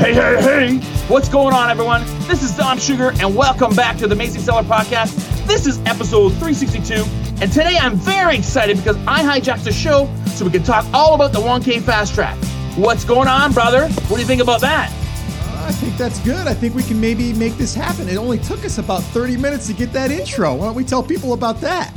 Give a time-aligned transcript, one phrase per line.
[0.00, 0.78] Hey, hey, hey!
[1.08, 2.02] What's going on, everyone?
[2.20, 5.14] This is Dom Sugar, and welcome back to the Amazing Seller Podcast.
[5.46, 7.04] This is episode 362,
[7.42, 11.14] and today I'm very excited because I hijacked the show so we can talk all
[11.14, 12.34] about the 1K Fast Track.
[12.78, 13.88] What's going on, brother?
[13.88, 14.90] What do you think about that?
[14.90, 16.46] Uh, I think that's good.
[16.46, 18.08] I think we can maybe make this happen.
[18.08, 20.54] It only took us about 30 minutes to get that intro.
[20.54, 21.92] Why don't we tell people about that?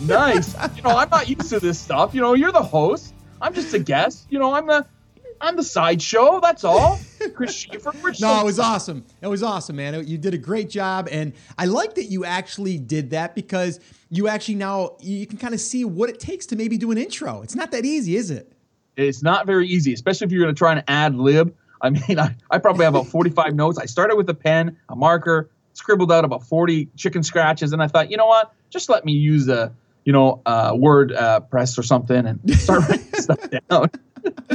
[0.00, 0.54] nice.
[0.74, 2.14] you know, I'm not used to this stuff.
[2.14, 3.12] You know, you're the host.
[3.42, 4.28] I'm just a guest.
[4.30, 4.86] You know, I'm the
[5.42, 6.38] I'm the sideshow.
[6.40, 7.00] That's all.
[7.34, 7.92] Chris Schaefer.
[8.20, 9.04] no, it was awesome.
[9.20, 10.06] It was awesome, man.
[10.06, 14.28] You did a great job, and I like that you actually did that because you
[14.28, 17.42] actually now you can kind of see what it takes to maybe do an intro.
[17.42, 18.52] It's not that easy, is it?
[18.96, 21.54] It's not very easy, especially if you're going to try and ad lib.
[21.80, 23.78] I mean, I, I probably have about 45 notes.
[23.78, 27.88] I started with a pen, a marker, scribbled out about 40 chicken scratches, and I
[27.88, 28.54] thought, you know what?
[28.70, 29.72] Just let me use a
[30.04, 33.90] you know uh, word uh, press or something and start writing stuff down.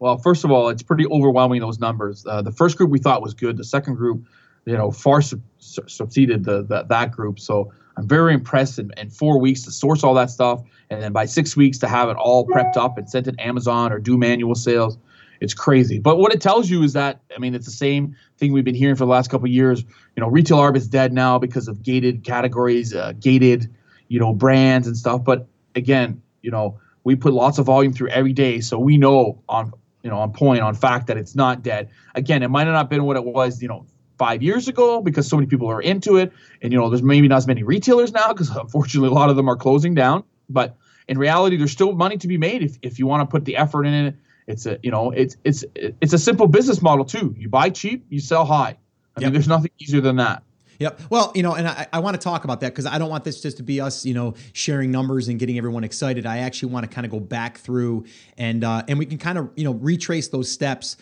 [0.00, 2.24] Well, first of all, it's pretty overwhelming those numbers.
[2.26, 3.58] Uh, the first group we thought was good.
[3.58, 4.24] The second group,
[4.64, 7.38] you know, far su- succeeded the, the, that group.
[7.38, 11.12] So I'm very impressed in, in, four weeks to source all that stuff, and then
[11.12, 14.16] by six weeks to have it all prepped up and sent to Amazon or do
[14.16, 14.96] manual sales.
[15.42, 15.98] It's crazy.
[15.98, 18.74] But what it tells you is that I mean, it's the same thing we've been
[18.74, 19.82] hearing for the last couple years.
[20.16, 23.74] You know, retail arb is dead now because of gated categories, uh, gated,
[24.08, 25.24] you know, brands and stuff.
[25.24, 29.42] But again, you know, we put lots of volume through every day, so we know
[29.48, 29.72] on
[30.02, 31.90] you know, on point on fact that it's not dead.
[32.14, 33.86] Again, it might have not been what it was, you know,
[34.18, 37.28] five years ago because so many people are into it, and you know, there's maybe
[37.28, 40.24] not as many retailers now because unfortunately a lot of them are closing down.
[40.48, 40.76] But
[41.08, 43.56] in reality, there's still money to be made if if you want to put the
[43.56, 44.16] effort in it.
[44.46, 47.34] It's a you know, it's it's it's a simple business model too.
[47.38, 48.76] You buy cheap, you sell high.
[49.16, 49.26] I yep.
[49.26, 50.42] mean, there's nothing easier than that.
[50.80, 51.02] Yep.
[51.10, 53.22] Well, you know, and I, I want to talk about that because I don't want
[53.22, 56.24] this just to be us, you know, sharing numbers and getting everyone excited.
[56.24, 58.06] I actually want to kind of go back through
[58.38, 60.96] and uh, and we can kind of you know retrace those steps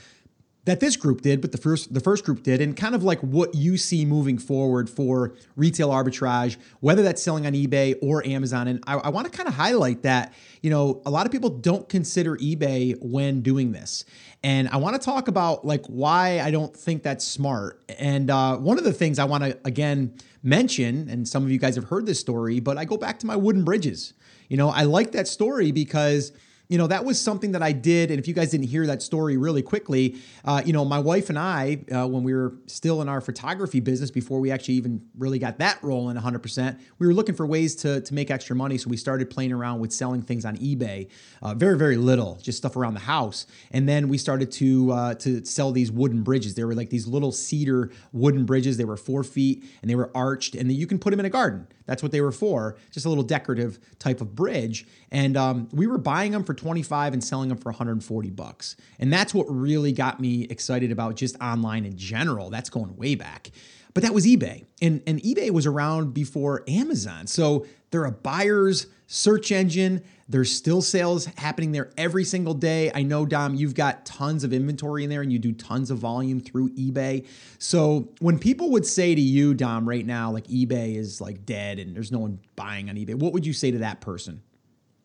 [0.68, 3.20] that this group did, but the first the first group did, and kind of like
[3.20, 8.68] what you see moving forward for retail arbitrage, whether that's selling on eBay or Amazon.
[8.68, 11.48] And I, I want to kind of highlight that you know a lot of people
[11.48, 14.04] don't consider eBay when doing this,
[14.44, 17.82] and I want to talk about like why I don't think that's smart.
[17.98, 21.58] And uh, one of the things I want to again mention, and some of you
[21.58, 24.12] guys have heard this story, but I go back to my wooden bridges.
[24.48, 26.32] You know, I like that story because
[26.68, 28.10] you know, that was something that I did.
[28.10, 31.30] And if you guys didn't hear that story really quickly, uh, you know, my wife
[31.30, 35.02] and I, uh, when we were still in our photography business before we actually even
[35.16, 38.76] really got that rolling 100%, we were looking for ways to, to make extra money.
[38.76, 41.08] So we started playing around with selling things on eBay,
[41.40, 43.46] uh, very, very little, just stuff around the house.
[43.70, 46.54] And then we started to, uh, to sell these wooden bridges.
[46.54, 48.76] They were like these little cedar wooden bridges.
[48.76, 51.30] They were four feet and they were arched and you can put them in a
[51.30, 51.66] garden.
[51.88, 54.86] That's what they were for, just a little decorative type of bridge.
[55.10, 58.76] And um, we were buying them for 25 and selling them for 140 bucks.
[58.98, 62.50] And that's what really got me excited about just online in general.
[62.50, 63.50] That's going way back.
[63.94, 64.64] But that was eBay.
[64.80, 67.26] And, and eBay was around before Amazon.
[67.26, 70.04] So they're a buyer's search engine.
[70.28, 72.92] There's still sales happening there every single day.
[72.94, 75.98] I know, Dom, you've got tons of inventory in there and you do tons of
[75.98, 77.26] volume through eBay.
[77.58, 81.78] So when people would say to you, Dom, right now, like eBay is like dead
[81.78, 84.42] and there's no one buying on eBay, what would you say to that person?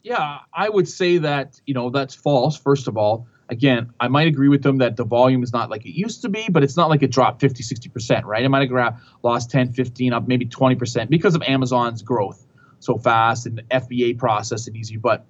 [0.03, 3.25] Yeah, I would say that, you know, that's false, first of all.
[3.53, 6.29] Again, I might agree with them that the volume is not like it used to
[6.29, 8.43] be, but it's not like it dropped 50, 60%, right?
[8.43, 12.45] It might have grabbed, lost 10, 15, up maybe 20% because of Amazon's growth
[12.79, 14.97] so fast and the FBA process and easy.
[14.97, 15.25] But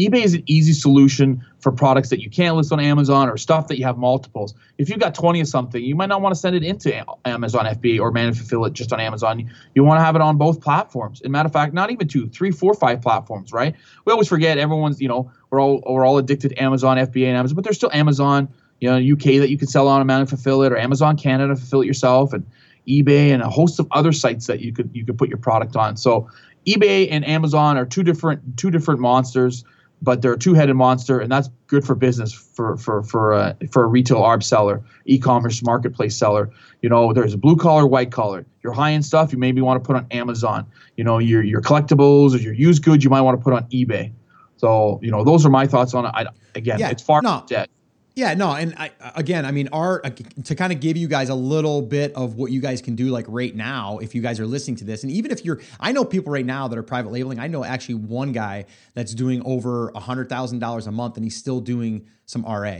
[0.00, 3.68] eBay is an easy solution for products that you can't list on Amazon or stuff
[3.68, 4.54] that you have multiples.
[4.78, 7.66] If you've got 20 of something, you might not want to send it into Amazon
[7.66, 9.50] FBA or manage fulfill it just on Amazon.
[9.74, 11.20] You want to have it on both platforms.
[11.20, 13.74] In matter of fact, not even two, three, four, five platforms, right?
[14.06, 17.36] We always forget everyone's, you know, we're all we're all addicted to Amazon FBA and
[17.36, 18.48] Amazon, but there's still Amazon,
[18.80, 21.82] you know, UK that you can sell on and fulfill it, or Amazon Canada fulfill
[21.82, 22.46] it yourself, and
[22.88, 25.76] eBay and a host of other sites that you could you could put your product
[25.76, 25.98] on.
[25.98, 26.30] So
[26.66, 29.64] eBay and Amazon are two different two different monsters
[30.02, 33.84] but they're a two-headed monster, and that's good for business for for for a, for
[33.84, 36.50] a retail ARB seller, e-commerce marketplace seller.
[36.82, 38.46] You know, there's a blue collar, white collar.
[38.62, 40.66] Your high-end stuff you maybe want to put on Amazon.
[40.96, 43.64] You know, your your collectibles or your used goods you might want to put on
[43.70, 44.12] eBay.
[44.56, 46.12] So you know, those are my thoughts on it.
[46.14, 47.44] I, again, yeah, it's far no.
[47.46, 47.68] dead.
[48.14, 51.34] Yeah, no, and I, again, I mean, our to kind of give you guys a
[51.34, 54.46] little bit of what you guys can do, like right now, if you guys are
[54.46, 57.12] listening to this, and even if you're, I know people right now that are private
[57.12, 57.38] labeling.
[57.38, 61.24] I know actually one guy that's doing over a hundred thousand dollars a month, and
[61.24, 62.78] he's still doing some RA,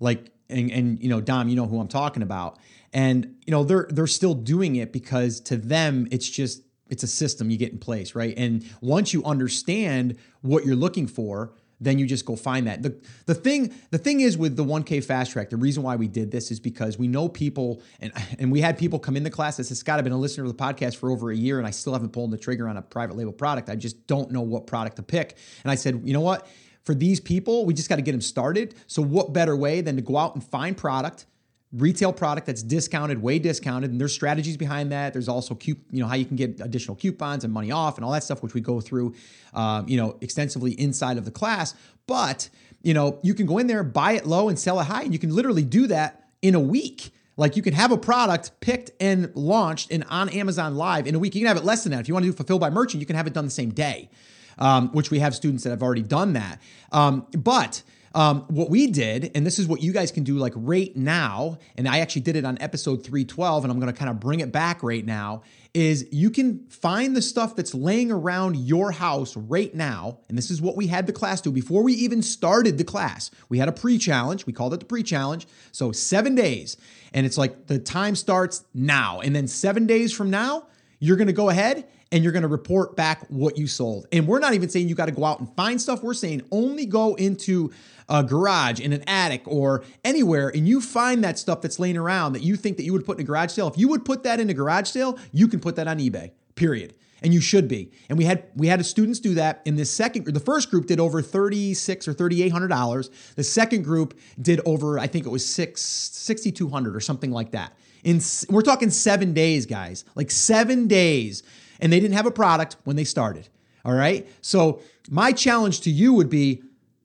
[0.00, 2.58] like, and, and you know, Dom, you know who I'm talking about,
[2.92, 7.08] and you know they're they're still doing it because to them it's just it's a
[7.08, 8.34] system you get in place, right?
[8.36, 12.82] And once you understand what you're looking for then you just go find that.
[12.82, 12.96] The
[13.26, 16.30] the thing the thing is with the 1K fast track, the reason why we did
[16.30, 19.56] this is because we know people and and we had people come in the class
[19.56, 21.66] that says, Scott, I've been a listener to the podcast for over a year and
[21.66, 23.68] I still haven't pulled the trigger on a private label product.
[23.68, 25.36] I just don't know what product to pick.
[25.64, 26.46] And I said, you know what?
[26.84, 28.74] For these people, we just got to get them started.
[28.86, 31.26] So what better way than to go out and find product
[31.72, 35.12] retail product that's discounted, way discounted, and there's strategies behind that.
[35.12, 38.12] There's also you know how you can get additional coupons and money off and all
[38.12, 39.14] that stuff, which we go through,
[39.54, 41.74] um, you know, extensively inside of the class.
[42.06, 42.50] But
[42.82, 45.12] you know, you can go in there, buy it low, and sell it high, and
[45.12, 47.10] you can literally do that in a week.
[47.36, 51.18] Like you can have a product picked and launched and on Amazon Live in a
[51.18, 51.34] week.
[51.34, 52.00] You can have it less than that.
[52.00, 53.70] If you want to do fulfilled by merchant, you can have it done the same
[53.70, 54.10] day,
[54.58, 56.60] um, which we have students that have already done that.
[56.90, 57.82] Um, but
[58.14, 61.58] um, what we did, and this is what you guys can do like right now,
[61.76, 64.52] and I actually did it on episode 312, and I'm to kind of bring it
[64.52, 65.42] back right now,
[65.74, 70.18] is you can find the stuff that's laying around your house right now.
[70.28, 73.30] And this is what we had the class do before we even started the class.
[73.48, 74.44] We had a pre challenge.
[74.44, 75.46] We called it the pre challenge.
[75.70, 76.76] So seven days.
[77.14, 79.20] And it's like the time starts now.
[79.20, 80.66] And then seven days from now,
[80.98, 84.06] you're to go ahead and you're going to report back what you sold.
[84.12, 86.02] And we're not even saying you got to go out and find stuff.
[86.02, 87.72] We're saying only go into
[88.08, 92.32] a garage, in an attic, or anywhere, and you find that stuff that's laying around
[92.34, 93.68] that you think that you would put in a garage sale.
[93.68, 96.32] If you would put that in a garage sale, you can put that on eBay.
[96.54, 97.90] Period and you should be.
[98.08, 99.62] And we had we had students do that.
[99.64, 103.10] In this second, the first group did over thirty six or thirty eight hundred dollars.
[103.36, 107.30] The second group did over, I think it was six sixty two hundred or something
[107.30, 107.76] like that.
[108.02, 108.20] In
[108.50, 111.44] we're talking seven days, guys, like seven days
[111.82, 113.48] and they didn't have a product when they started.
[113.84, 114.26] All right.
[114.40, 116.62] So my challenge to you would be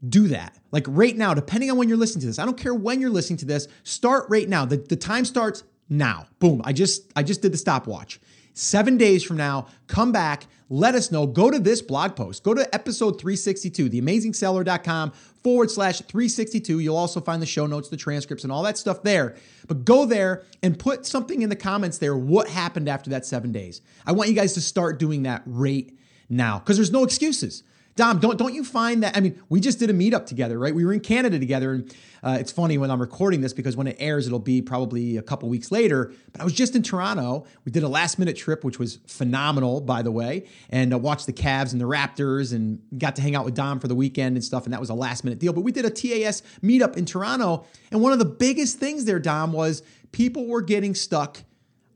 [0.07, 0.56] do that.
[0.71, 3.09] Like right now, depending on when you're listening to this, I don't care when you're
[3.09, 4.65] listening to this, start right now.
[4.65, 6.27] The, the time starts now.
[6.39, 6.61] Boom.
[6.65, 8.19] I just I just did the stopwatch.
[8.53, 11.27] Seven days from now, come back, let us know.
[11.27, 12.43] Go to this blog post.
[12.43, 15.11] Go to episode 362, theamazingseller.com
[15.43, 16.79] forward slash 362.
[16.79, 19.35] You'll also find the show notes, the transcripts, and all that stuff there.
[19.67, 23.51] But go there and put something in the comments there what happened after that seven
[23.51, 23.81] days.
[24.07, 25.93] I want you guys to start doing that right
[26.27, 27.61] now because there's no excuses.
[27.97, 29.17] Dom, don't don't you find that?
[29.17, 30.73] I mean, we just did a meetup together, right?
[30.73, 33.87] We were in Canada together, and uh, it's funny when I'm recording this because when
[33.87, 36.13] it airs, it'll be probably a couple weeks later.
[36.31, 37.47] But I was just in Toronto.
[37.65, 41.25] We did a last minute trip, which was phenomenal, by the way, and uh, watched
[41.25, 44.37] the Cavs and the Raptors, and got to hang out with Dom for the weekend
[44.37, 44.65] and stuff.
[44.65, 45.51] And that was a last minute deal.
[45.51, 49.19] But we did a TAS meetup in Toronto, and one of the biggest things there,
[49.19, 51.39] Dom, was people were getting stuck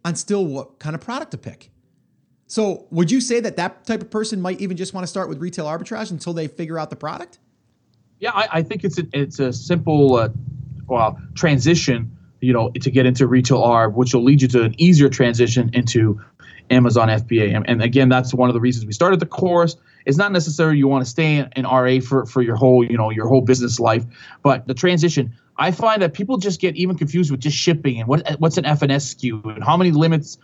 [0.03, 1.69] on still what kind of product to pick.
[2.51, 5.29] So, would you say that that type of person might even just want to start
[5.29, 7.39] with retail arbitrage until they figure out the product?
[8.19, 10.27] Yeah, I, I think it's a, it's a simple uh,
[10.85, 14.75] well transition, you know, to get into retail arb, which will lead you to an
[14.77, 16.19] easier transition into
[16.69, 17.55] Amazon FBA.
[17.55, 19.77] And, and again, that's one of the reasons we started the course.
[20.05, 23.11] It's not necessarily you want to stay in, RA for, for your whole, you know,
[23.11, 24.03] your whole business life,
[24.43, 25.33] but the transition.
[25.55, 28.65] I find that people just get even confused with just shipping and what what's an
[28.65, 30.37] FNSKU and how many limits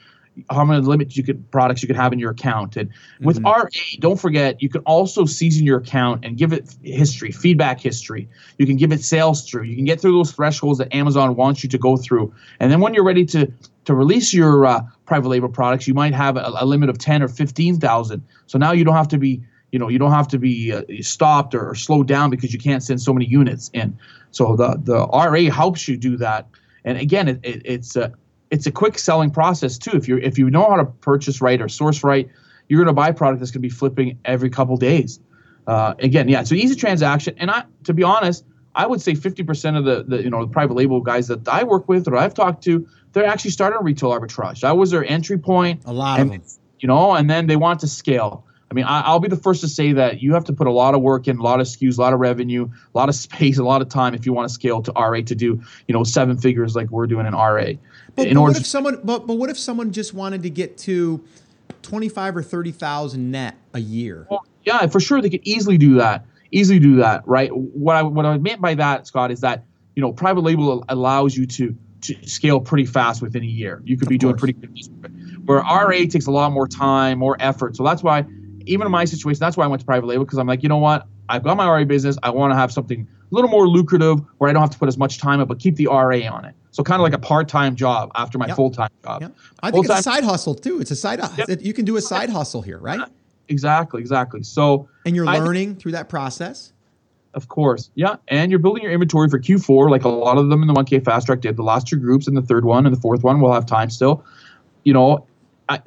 [0.49, 2.77] how many limits you could products you could have in your account.
[2.77, 2.89] And
[3.21, 3.61] with mm-hmm.
[3.61, 8.29] RA, don't forget you can also season your account and give it history, feedback history.
[8.57, 9.63] You can give it sales through.
[9.63, 12.33] You can get through those thresholds that Amazon wants you to go through.
[12.59, 13.51] And then when you're ready to
[13.85, 17.23] to release your uh, private label products, you might have a, a limit of ten
[17.23, 18.23] or fifteen thousand.
[18.45, 19.41] So now you don't have to be
[19.71, 22.59] you know you don't have to be uh, stopped or, or slowed down because you
[22.59, 23.97] can't send so many units in.
[24.31, 26.47] So the the RA helps you do that.
[26.85, 28.13] And again, it, it, it's a
[28.49, 29.91] it's a quick selling process too.
[29.93, 32.29] If you if you know how to purchase right or source right,
[32.67, 35.19] you're going to buy a product that's going to be flipping every couple days.
[35.65, 37.35] Uh, again, yeah, it's an easy transaction.
[37.37, 40.51] And I, to be honest, I would say 50% of the, the you know the
[40.51, 44.11] private label guys that I work with or I've talked to, they're actually starting retail
[44.11, 44.61] arbitrage.
[44.61, 45.83] That was their entry point.
[45.85, 46.51] A lot and, of them.
[46.79, 48.45] You know, and then they want to scale.
[48.69, 50.71] I mean, I, will be the first to say that you have to put a
[50.71, 53.15] lot of work in, a lot of SKUs, a lot of revenue, a lot of
[53.15, 55.93] space, a lot of time if you want to scale to RA to do, you
[55.93, 57.71] know, seven figures like we're doing in RA.
[58.17, 58.99] But, in but what if someone?
[59.03, 61.23] But, but what if someone just wanted to get to
[61.83, 64.27] twenty-five or thirty thousand net a year?
[64.29, 66.25] Well, yeah, for sure they could easily do that.
[66.51, 67.55] Easily do that, right?
[67.55, 71.37] What I what I meant by that, Scott, is that you know private label allows
[71.37, 73.81] you to to scale pretty fast within a year.
[73.85, 74.39] You could of be course.
[74.39, 75.47] doing pretty good.
[75.47, 77.75] Where RA takes a lot more time, more effort.
[77.75, 78.25] So that's why
[78.65, 80.69] even in my situation, that's why I went to private label because I'm like, you
[80.69, 81.07] know what?
[81.29, 82.17] I've got my RA business.
[82.23, 84.87] I want to have something a little more lucrative where I don't have to put
[84.87, 86.55] as much time up, but keep the RA on it.
[86.77, 88.55] So kind of like a part-time job after my yep.
[88.55, 89.23] full-time job.
[89.23, 89.35] Yep.
[89.63, 90.79] I think Full-time, it's a side hustle too.
[90.79, 91.19] It's a side.
[91.35, 91.61] Yep.
[91.61, 93.01] You can do a side hustle here, right?
[93.49, 94.43] Exactly, exactly.
[94.43, 96.73] So and you're learning through that process.
[97.33, 100.61] Of course, yeah, and you're building your inventory for Q4, like a lot of them
[100.61, 101.57] in the 1K fast track did.
[101.57, 103.89] The last two groups and the third one and the fourth one will have time
[103.89, 104.23] still.
[104.83, 105.25] You know,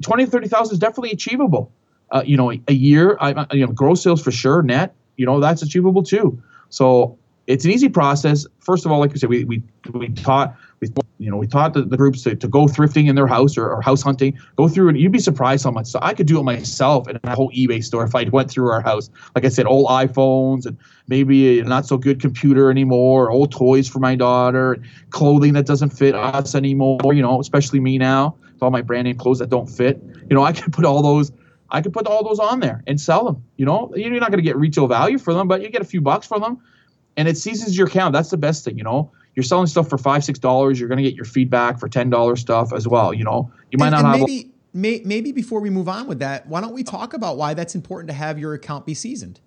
[0.02, 1.72] 20 to 30,000 is definitely achievable
[2.10, 5.40] uh, you know, a year, I, you know, gross sales for sure, net, you know,
[5.40, 6.42] that's achievable too.
[6.68, 7.16] So
[7.46, 8.46] it's an easy process.
[8.60, 11.74] First of all, like you said, we, we, we taught, we, you know, we taught
[11.74, 14.68] the, the groups to, to go thrifting in their house or, or, house hunting, go
[14.68, 15.86] through and you'd be surprised how much.
[15.86, 18.70] So I could do it myself in a whole eBay store if I went through
[18.70, 19.10] our house.
[19.34, 20.76] Like I said, old iPhones and
[21.08, 24.78] maybe a not so good computer anymore, old toys for my daughter,
[25.10, 29.06] clothing that doesn't fit us anymore, you know, especially me now, with all my brand
[29.06, 30.00] name clothes that don't fit.
[30.28, 31.32] You know, I could put all those
[31.72, 33.44] I could put all those on there and sell them.
[33.56, 35.84] You know, you're not going to get retail value for them, but you get a
[35.84, 36.58] few bucks for them,
[37.16, 38.12] and it seasons your account.
[38.12, 38.78] That's the best thing.
[38.78, 40.78] You know, you're selling stuff for five, six dollars.
[40.78, 43.12] You're going to get your feedback for ten dollars stuff as well.
[43.14, 44.28] You know, you might and, not and have.
[44.28, 47.54] Maybe, may, maybe before we move on with that, why don't we talk about why
[47.54, 49.40] that's important to have your account be seasoned?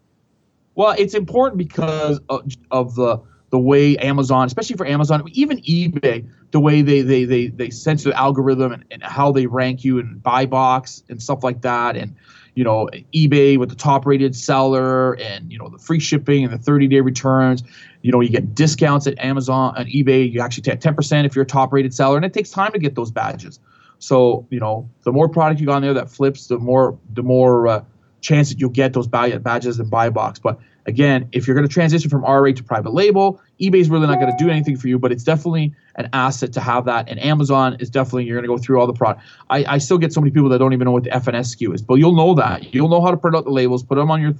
[0.75, 6.27] Well, it's important because of, of the the way Amazon, especially for Amazon, even eBay,
[6.49, 9.99] the way they they they they sense the algorithm and, and how they rank you
[9.99, 12.15] and buy box and stuff like that, and
[12.55, 16.53] you know eBay with the top rated seller and you know the free shipping and
[16.53, 17.63] the 30 day returns.
[18.01, 20.31] You know you get discounts at Amazon and eBay.
[20.31, 22.79] You actually take 10% if you're a top rated seller, and it takes time to
[22.79, 23.59] get those badges.
[23.99, 27.23] So you know the more product you got on there that flips, the more the
[27.23, 27.83] more uh,
[28.21, 30.39] chance that you'll get those badges and buy box.
[30.39, 34.19] But Again, if you're going to transition from RA to private label, eBay's really not
[34.19, 37.07] going to do anything for you, but it's definitely an asset to have that.
[37.07, 39.25] And Amazon is definitely you're going to go through all the product.
[39.49, 41.81] I, I still get so many people that don't even know what the FNSKU is,
[41.81, 42.73] but you'll know that.
[42.73, 44.33] You'll know how to print out the labels, put them on your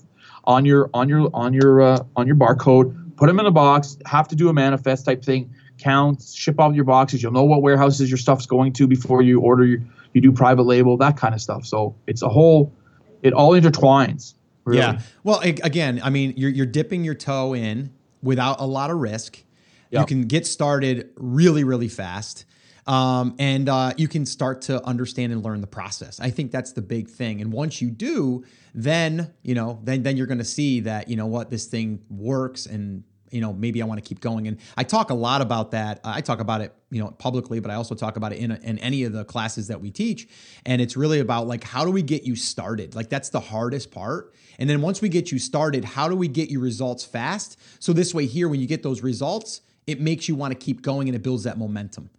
[0.45, 3.97] on your on your on your uh, on your barcode, put them in the box.
[4.05, 5.53] Have to do a manifest type thing.
[5.77, 7.23] Count, ship out your boxes.
[7.23, 9.65] You'll know what warehouses your stuff's going to before you order.
[9.65, 9.79] Your,
[10.13, 11.65] you do private label, that kind of stuff.
[11.65, 12.73] So it's a whole.
[13.21, 14.33] It all intertwines.
[14.65, 14.79] Really?
[14.79, 15.01] Yeah.
[15.24, 17.91] Well, again, I mean, you're you're dipping your toe in
[18.22, 19.43] without a lot of risk.
[19.89, 20.01] Yep.
[20.01, 22.46] You can get started really, really fast.
[22.86, 26.20] Um, and uh, you can start to understand and learn the process.
[26.20, 27.39] I think that's the big thing.
[27.41, 28.43] And once you do,
[28.74, 32.01] then you know, then then you're going to see that you know what this thing
[32.10, 34.47] works, and you know maybe I want to keep going.
[34.47, 35.99] And I talk a lot about that.
[36.03, 38.79] I talk about it you know publicly, but I also talk about it in in
[38.79, 40.27] any of the classes that we teach.
[40.65, 42.95] And it's really about like how do we get you started?
[42.95, 46.27] Like that's the hardest part and then once we get you started, how do we
[46.27, 47.59] get you results fast?
[47.79, 50.81] So this way, here, when you get those results, it makes you want to keep
[50.81, 52.09] going and it builds that momentum.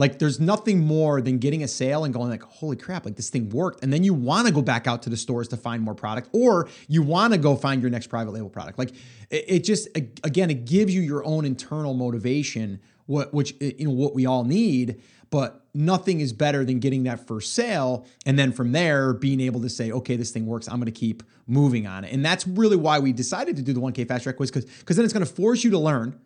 [0.00, 3.28] Like there's nothing more than getting a sale and going like, holy crap, like this
[3.28, 3.84] thing worked.
[3.84, 6.30] And then you want to go back out to the stores to find more product,
[6.32, 8.78] or you want to go find your next private label product.
[8.78, 8.92] Like
[9.28, 13.90] it, it just again, it gives you your own internal motivation, what which you know
[13.90, 18.52] what we all need but nothing is better than getting that first sale and then
[18.52, 21.86] from there being able to say okay this thing works i'm going to keep moving
[21.86, 24.50] on it and that's really why we decided to do the 1k fast track quiz
[24.50, 26.18] because because then it's going to force you to learn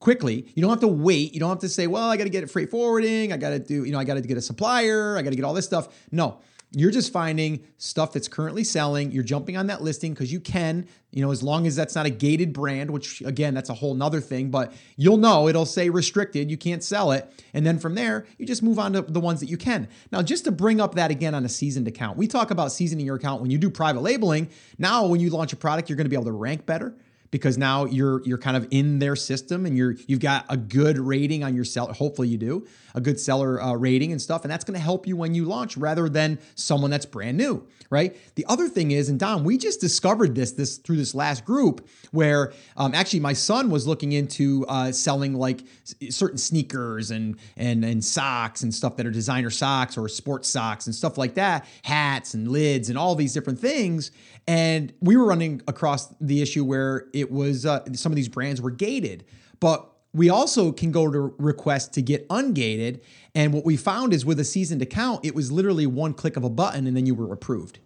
[0.00, 2.30] quickly you don't have to wait you don't have to say well i got to
[2.30, 4.42] get it freight forwarding i got to do you know i got to get a
[4.42, 6.40] supplier i got to get all this stuff no
[6.72, 9.10] you're just finding stuff that's currently selling.
[9.10, 12.06] You're jumping on that listing because you can, you know, as long as that's not
[12.06, 15.90] a gated brand, which again, that's a whole nother thing, but you'll know it'll say
[15.90, 16.48] restricted.
[16.48, 17.28] You can't sell it.
[17.54, 19.88] And then from there, you just move on to the ones that you can.
[20.12, 23.04] Now, just to bring up that again on a seasoned account, we talk about seasoning
[23.04, 24.48] your account when you do private labeling.
[24.78, 26.94] Now, when you launch a product, you're going to be able to rank better
[27.30, 30.98] because now you're you're kind of in their system and you're you've got a good
[30.98, 31.92] rating on your seller.
[31.92, 35.06] Hopefully you do a good seller uh, rating and stuff, and that's going to help
[35.06, 38.16] you when you launch rather than someone that's brand new, right?
[38.34, 41.88] The other thing is, and Dom, we just discovered this this through this last group
[42.10, 45.62] where um, actually my son was looking into uh, selling like
[46.10, 50.86] certain sneakers and and and socks and stuff that are designer socks or sports socks
[50.86, 54.10] and stuff like that, hats and lids and all these different things.
[54.46, 58.60] And we were running across the issue where it was uh, some of these brands
[58.60, 59.24] were gated,
[59.60, 63.00] but we also can go to request to get ungated.
[63.34, 66.44] And what we found is with a seasoned account, it was literally one click of
[66.44, 67.78] a button and then you were approved.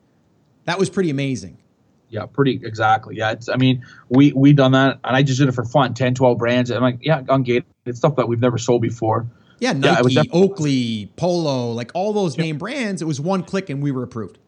[0.65, 1.59] That was pretty amazing.
[2.09, 3.17] Yeah, pretty exactly.
[3.17, 3.49] Yeah, it's.
[3.49, 5.95] I mean, we we done that, and I just did it for fun.
[5.95, 6.71] 10, 12 brands.
[6.71, 7.65] And I'm like, yeah, ungated.
[7.87, 9.27] It's stuff that we've never sold before.
[9.59, 12.45] Yeah, Nike, yeah, Oakley, Polo, like all those yeah.
[12.45, 13.03] name brands.
[13.03, 14.39] It was one click and we were approved.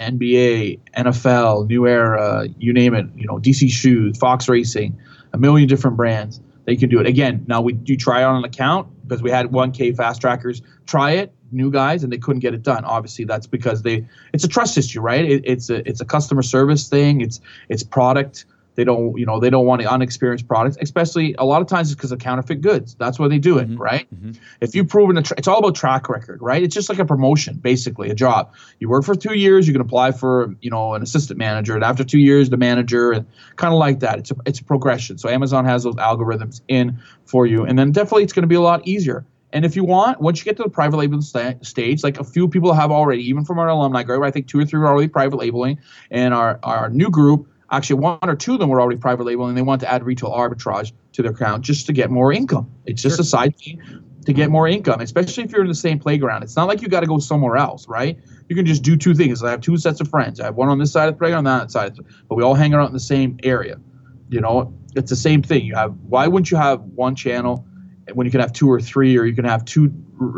[0.00, 3.06] NBA, NFL, New Era, you name it.
[3.14, 4.98] You know, DC Shoes, Fox Racing,
[5.32, 6.40] a million different brands.
[6.68, 7.46] They can do it again.
[7.48, 11.32] Now we do try on an account because we had 1K fast trackers try it,
[11.50, 12.84] new guys, and they couldn't get it done.
[12.84, 15.24] Obviously, that's because they it's a trust issue, right?
[15.24, 17.22] It, it's a it's a customer service thing.
[17.22, 18.44] It's it's product
[18.78, 21.96] they don't, you know, they don't want unexperienced products, especially a lot of times it's
[21.96, 22.94] because of counterfeit goods.
[22.94, 23.82] That's why they do it, mm-hmm.
[23.82, 24.06] right?
[24.14, 24.40] Mm-hmm.
[24.60, 26.62] If you've proven tra- it's all about track record, right?
[26.62, 28.54] It's just like a promotion, basically, a job.
[28.78, 31.82] You work for two years, you can apply for, you know, an assistant manager, and
[31.82, 34.20] after two years, the manager, and kind of like that.
[34.20, 35.18] It's a, it's a progression.
[35.18, 38.54] So Amazon has those algorithms in for you, and then definitely it's going to be
[38.54, 39.26] a lot easier.
[39.52, 42.24] And if you want, once you get to the private labeling st- stage, like a
[42.24, 44.86] few people have already, even from our alumni group, I think two or three are
[44.86, 45.80] already private labeling,
[46.12, 49.50] and our our new group Actually, one or two of them were already private labeling.
[49.50, 52.70] And they want to add retail arbitrage to their account just to get more income.
[52.86, 53.22] It's just sure.
[53.22, 53.80] a side thing
[54.24, 56.42] to get more income, especially if you're in the same playground.
[56.42, 58.18] It's not like you got to go somewhere else, right?
[58.48, 59.42] You can just do two things.
[59.42, 60.38] I have two sets of friends.
[60.38, 61.96] I have one on this side of the playground, on that side,
[62.28, 63.80] but we all hang out in the same area.
[64.28, 65.64] You know, it's the same thing.
[65.64, 67.66] You have why wouldn't you have one channel
[68.14, 69.92] when you can have two or three, or you can have two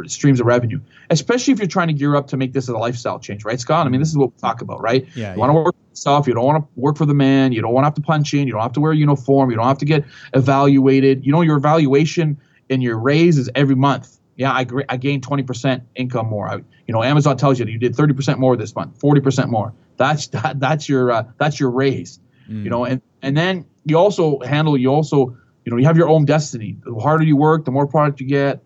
[0.06, 3.18] streams of revenue, especially if you're trying to gear up to make this a lifestyle
[3.18, 3.86] change, right, Scott?
[3.86, 5.06] I mean, this is what we talk about, right?
[5.14, 5.14] Yeah.
[5.14, 5.34] You yeah.
[5.36, 7.52] want to work for yourself, You don't want to work for the man.
[7.52, 8.46] You don't want to have to punch in.
[8.46, 9.50] You don't have to wear a uniform.
[9.50, 11.24] You don't have to get evaluated.
[11.24, 14.18] You know, your evaluation and your raise is every month.
[14.36, 16.48] Yeah, I, I gained 20% income more.
[16.48, 19.74] I, you know, Amazon tells you that you did 30% more this month, 40% more.
[19.96, 22.20] That's that, that's your uh, that's your raise.
[22.48, 22.64] Mm.
[22.64, 26.08] You know, and and then you also handle you also you know you have your
[26.08, 26.76] own destiny.
[26.84, 28.62] The harder you work, the more product you get.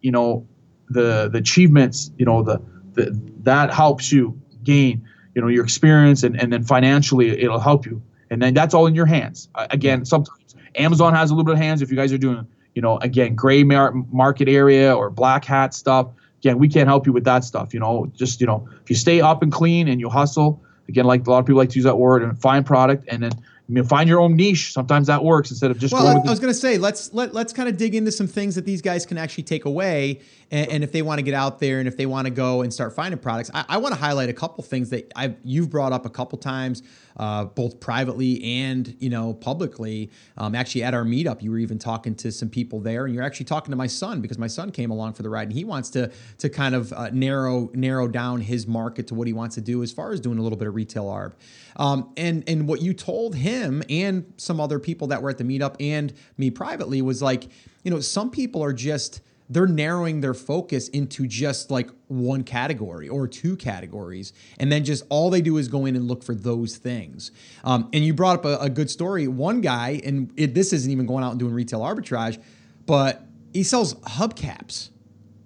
[0.00, 0.46] You know,
[0.88, 2.10] the the achievements.
[2.16, 2.60] You know, the,
[2.94, 7.86] the that helps you gain you know your experience and, and then financially it'll help
[7.86, 11.52] you and then that's all in your hands again sometimes amazon has a little bit
[11.52, 15.10] of hands if you guys are doing you know again gray mar- market area or
[15.10, 18.46] black hat stuff again we can't help you with that stuff you know just you
[18.46, 21.46] know if you stay up and clean and you hustle again like a lot of
[21.46, 23.32] people like to use that word and find product and then
[23.68, 24.72] I mean, find your own niche.
[24.72, 25.94] Sometimes that works instead of just.
[25.94, 28.26] Well, I, I was going to say let's let let's kind of dig into some
[28.26, 30.20] things that these guys can actually take away,
[30.50, 32.62] and, and if they want to get out there and if they want to go
[32.62, 35.70] and start finding products, I, I want to highlight a couple things that I've you've
[35.70, 36.82] brought up a couple times,
[37.16, 40.10] uh, both privately and you know publicly.
[40.36, 43.24] Um, actually, at our meetup, you were even talking to some people there, and you're
[43.24, 45.64] actually talking to my son because my son came along for the ride, and he
[45.64, 49.54] wants to to kind of uh, narrow narrow down his market to what he wants
[49.54, 51.34] to do as far as doing a little bit of retail arb.
[51.76, 55.44] Um, and and what you told him and some other people that were at the
[55.44, 57.48] meetup and me privately was like,
[57.84, 59.20] you know, some people are just
[59.50, 64.32] they're narrowing their focus into just like one category or two categories.
[64.58, 67.32] And then just all they do is go in and look for those things.
[67.62, 69.28] Um, and you brought up a, a, good story.
[69.28, 72.42] One guy and it, this isn't even going out and doing retail arbitrage
[72.86, 74.90] but he sells hubcaps.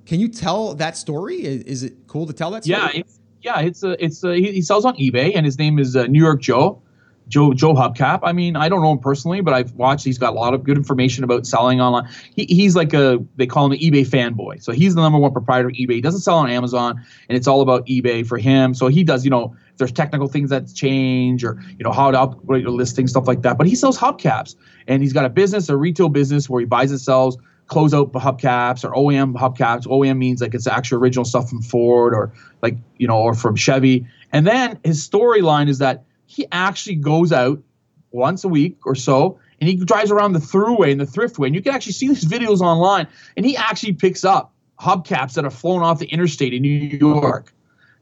[0.07, 1.45] Can you tell that story?
[1.45, 2.79] Is, is it cool to tell that story?
[2.95, 3.03] yeah
[3.47, 6.07] yeah, it's a, it's a, he, he sells on eBay, and his name is uh,
[6.07, 6.83] New York Joe.
[7.29, 8.21] Joe Joe Hubcap.
[8.23, 10.05] I mean, I don't know him personally, but I've watched.
[10.05, 12.09] He's got a lot of good information about selling online.
[12.35, 14.63] He, he's like a they call him an eBay fanboy.
[14.63, 15.93] So he's the number one proprietor of eBay.
[15.95, 18.75] He doesn't sell on Amazon, and it's all about eBay for him.
[18.75, 22.11] So he does, you know, if there's technical things that change or you know how
[22.11, 23.59] to upgrade your listing, stuff like that.
[23.59, 24.55] But he sells hubcaps,
[24.87, 27.37] and he's got a business, a retail business where he buys and sells
[27.69, 29.87] closeout hubcaps or OEM hubcaps.
[29.87, 33.57] OEM means like it's actual original stuff from Ford or like you know or from
[33.57, 34.07] Chevy.
[34.33, 37.63] And then his storyline is that he actually goes out
[38.11, 41.55] once a week or so and he drives around the throughway and the thriftway and
[41.55, 45.51] you can actually see these videos online and he actually picks up hubcaps that are
[45.51, 47.53] flown off the interstate in New York.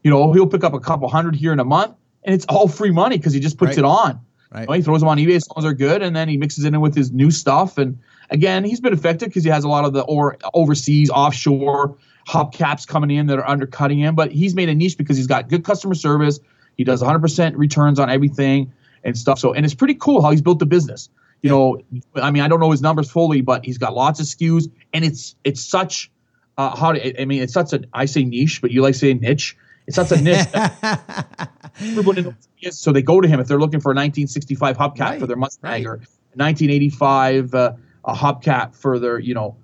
[0.03, 2.67] You know, he'll pick up a couple hundred here in a month and it's all
[2.67, 3.79] free money because he just puts right.
[3.79, 4.19] it on.
[4.51, 4.61] Right.
[4.61, 6.37] You know, he throws them on eBay as long as they're good and then he
[6.37, 7.97] mixes it in with his new stuff and
[8.29, 12.87] Again, he's been affected because he has a lot of the or overseas offshore hubcaps
[12.87, 15.63] coming in that are undercutting him, but he's made a niche because he's got good
[15.63, 16.39] customer service.
[16.77, 19.39] He does 100% returns on everything and stuff.
[19.39, 21.09] So, and it's pretty cool how he's built the business.
[21.41, 21.77] You know,
[22.15, 25.05] I mean, I don't know his numbers fully, but he's got lots of SKUs, and
[25.05, 26.09] it's it's such
[26.57, 29.19] uh, how to, I mean, it's such a I say niche, but you like saying
[29.19, 29.55] niche.
[29.85, 30.47] It's such a niche.
[31.81, 32.33] knows
[32.71, 35.35] so they go to him if they're looking for a 1965 hubcap right, for their
[35.35, 35.85] Mustang right.
[35.85, 35.97] or
[36.33, 37.73] 1985 uh,
[38.05, 39.57] a hubcap for their you know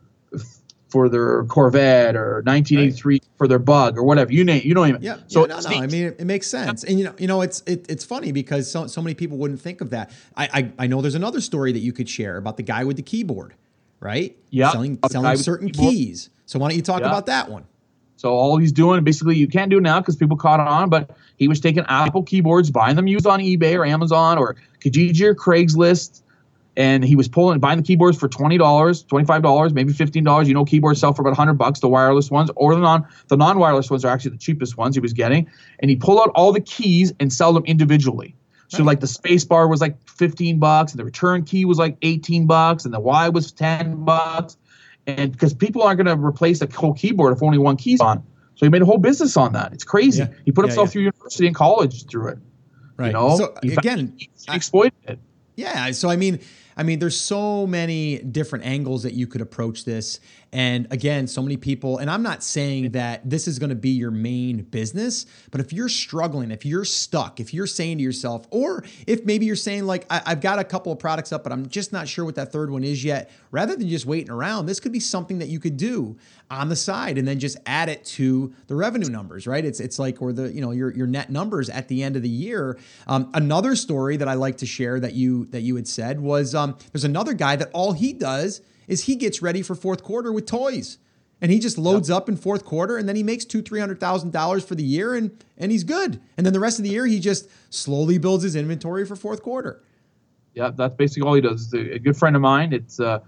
[0.91, 3.23] for their Corvette or 1983 right.
[3.37, 4.97] for their Bug or whatever you name you know him.
[5.01, 5.17] Yeah.
[5.27, 5.77] So yeah, no, no.
[5.77, 8.31] I mean, it, it, makes sense, and you know, you know, it's it, it's funny
[8.31, 10.11] because so so many people wouldn't think of that.
[10.35, 12.97] I, I I know there's another story that you could share about the guy with
[12.97, 13.55] the keyboard,
[13.99, 14.37] right?
[14.49, 14.71] Yeah.
[14.71, 16.29] Selling selling certain keys.
[16.45, 17.07] So why don't you talk yeah.
[17.07, 17.65] about that one?
[18.17, 21.47] So all he's doing, basically, you can't do now because people caught on, but he
[21.47, 26.20] was taking Apple keyboards, buying them used on eBay or Amazon or Kijiji or Craigslist,
[26.77, 30.23] and he was pulling buying the keyboards for twenty dollars, twenty five dollars, maybe fifteen
[30.23, 30.47] dollars.
[30.47, 31.79] You know, keyboards sell for about hundred bucks.
[31.79, 34.95] The wireless ones or the non the non wireless ones are actually the cheapest ones
[34.95, 35.49] he was getting.
[35.79, 38.35] And he pulled out all the keys and sell them individually.
[38.69, 38.87] So right.
[38.87, 42.47] like the space bar was like fifteen bucks, and the return key was like eighteen
[42.47, 44.55] bucks, and the Y was ten bucks.
[45.07, 48.23] And because people aren't going to replace a whole keyboard if only one key's on.
[48.55, 49.73] So he made a whole business on that.
[49.73, 50.19] It's crazy.
[50.19, 50.29] Yeah.
[50.45, 52.37] He put himself yeah, through university and college through it.
[52.97, 53.07] Right.
[53.07, 55.19] You know, so he again, he exploited it.
[55.55, 55.91] Yeah.
[55.91, 56.39] So I mean,
[56.77, 60.19] I mean, there's so many different angles that you could approach this.
[60.53, 63.91] And again, so many people, and I'm not saying that this is going to be
[63.91, 68.47] your main business, but if you're struggling, if you're stuck, if you're saying to yourself,
[68.51, 71.53] or if maybe you're saying, like, I, have got a couple of products up, but
[71.53, 74.65] I'm just not sure what that third one is yet, rather than just waiting around,
[74.65, 76.17] this could be something that you could do
[76.51, 79.63] on the side and then just add it to the revenue numbers, right?
[79.63, 82.23] It's it's like or the you know your your net numbers at the end of
[82.23, 82.77] the year.
[83.07, 86.53] Um, another story that I like to share that you that you had said was
[86.91, 90.45] there's another guy that all he does is he gets ready for fourth quarter with
[90.45, 90.97] toys.
[91.41, 92.17] And he just loads yep.
[92.17, 94.83] up in fourth quarter and then he makes two, three hundred thousand dollars for the
[94.83, 96.21] year and and he's good.
[96.37, 99.41] And then the rest of the year he just slowly builds his inventory for fourth
[99.41, 99.81] quarter.
[100.53, 101.73] Yeah, that's basically all he does.
[101.73, 103.19] A good friend of mine, it's uh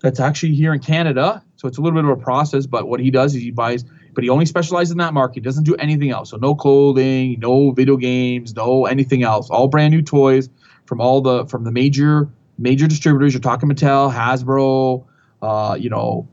[0.00, 1.42] that's actually here in Canada.
[1.56, 3.84] So it's a little bit of a process, but what he does is he buys
[4.14, 5.34] but he only specializes in that market.
[5.34, 6.30] He doesn't do anything else.
[6.30, 9.50] So no clothing, no video games, no anything else.
[9.50, 10.48] All brand new toys
[10.86, 13.32] from all the from the major major distributors.
[13.32, 15.06] You're talking Mattel, Hasbro,
[15.42, 16.28] uh, you know,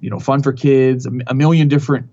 [0.00, 2.08] you know, Fun for Kids, a, million different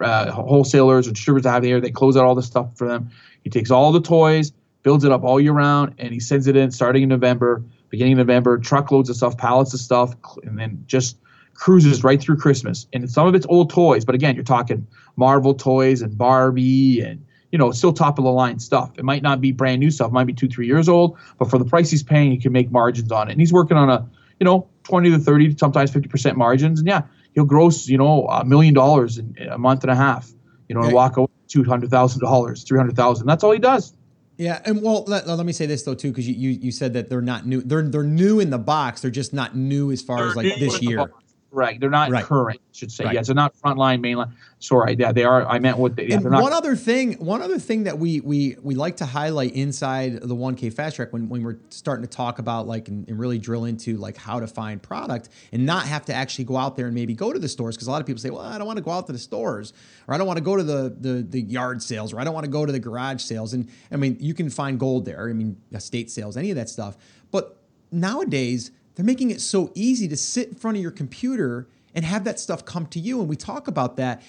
[0.00, 1.80] uh, wholesalers or distributors out there.
[1.80, 3.10] They close out all the stuff for them.
[3.44, 4.52] He takes all the toys,
[4.82, 8.14] builds it up all year round, and he sends it in starting in November, beginning
[8.14, 11.18] of November, truckloads of stuff, pallets of stuff, and then just
[11.54, 12.86] cruises right through Christmas.
[12.92, 17.24] And some of it's old toys, but again, you're talking Marvel toys and Barbie and
[17.52, 18.90] you know, still top of the line stuff.
[18.96, 21.48] It might not be brand new stuff, it might be two, three years old, but
[21.48, 23.32] for the price he's paying, he can make margins on it.
[23.32, 24.08] And he's working on a,
[24.40, 26.80] you know, 20 to 30, sometimes 50% margins.
[26.80, 27.02] And yeah,
[27.34, 30.32] he'll gross, you know, a million dollars in a month and a half,
[30.68, 33.26] you know, and walk away $200,000, 300,000.
[33.26, 33.92] That's all he does.
[34.38, 36.94] Yeah, and well, let, let me say this though too, because you, you you said
[36.94, 37.60] that they're not new.
[37.60, 39.02] They're they're new in the box.
[39.02, 41.12] They're just not new as far they're as like this year.
[41.54, 41.78] Right.
[41.78, 42.24] They're not right.
[42.24, 43.04] current, I should say.
[43.04, 43.14] Right.
[43.14, 44.32] Yes, they're not frontline, mainline.
[44.58, 45.44] Sorry, yeah, they are.
[45.46, 46.06] I meant what they.
[46.06, 49.52] Yeah, and one other thing, one other thing that we we we like to highlight
[49.52, 53.18] inside the 1K Fast Track when when we're starting to talk about like and, and
[53.18, 56.76] really drill into like how to find product and not have to actually go out
[56.76, 58.56] there and maybe go to the stores because a lot of people say, well, I
[58.56, 59.74] don't want to go out to the stores
[60.08, 62.34] or I don't want to go to the the the yard sales or I don't
[62.34, 63.52] want to go to the garage sales.
[63.52, 65.28] And I mean, you can find gold there.
[65.28, 66.96] I mean, estate sales, any of that stuff.
[67.30, 67.58] But
[67.90, 72.24] nowadays they're making it so easy to sit in front of your computer and have
[72.24, 73.20] that stuff come to you.
[73.20, 74.22] And we talk about that.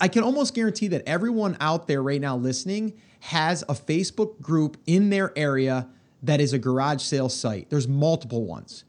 [0.00, 4.76] I can almost guarantee that everyone out there right now listening has a Facebook group
[4.86, 5.88] in their area
[6.22, 7.70] that is a garage sale site.
[7.70, 8.84] There's multiple ones.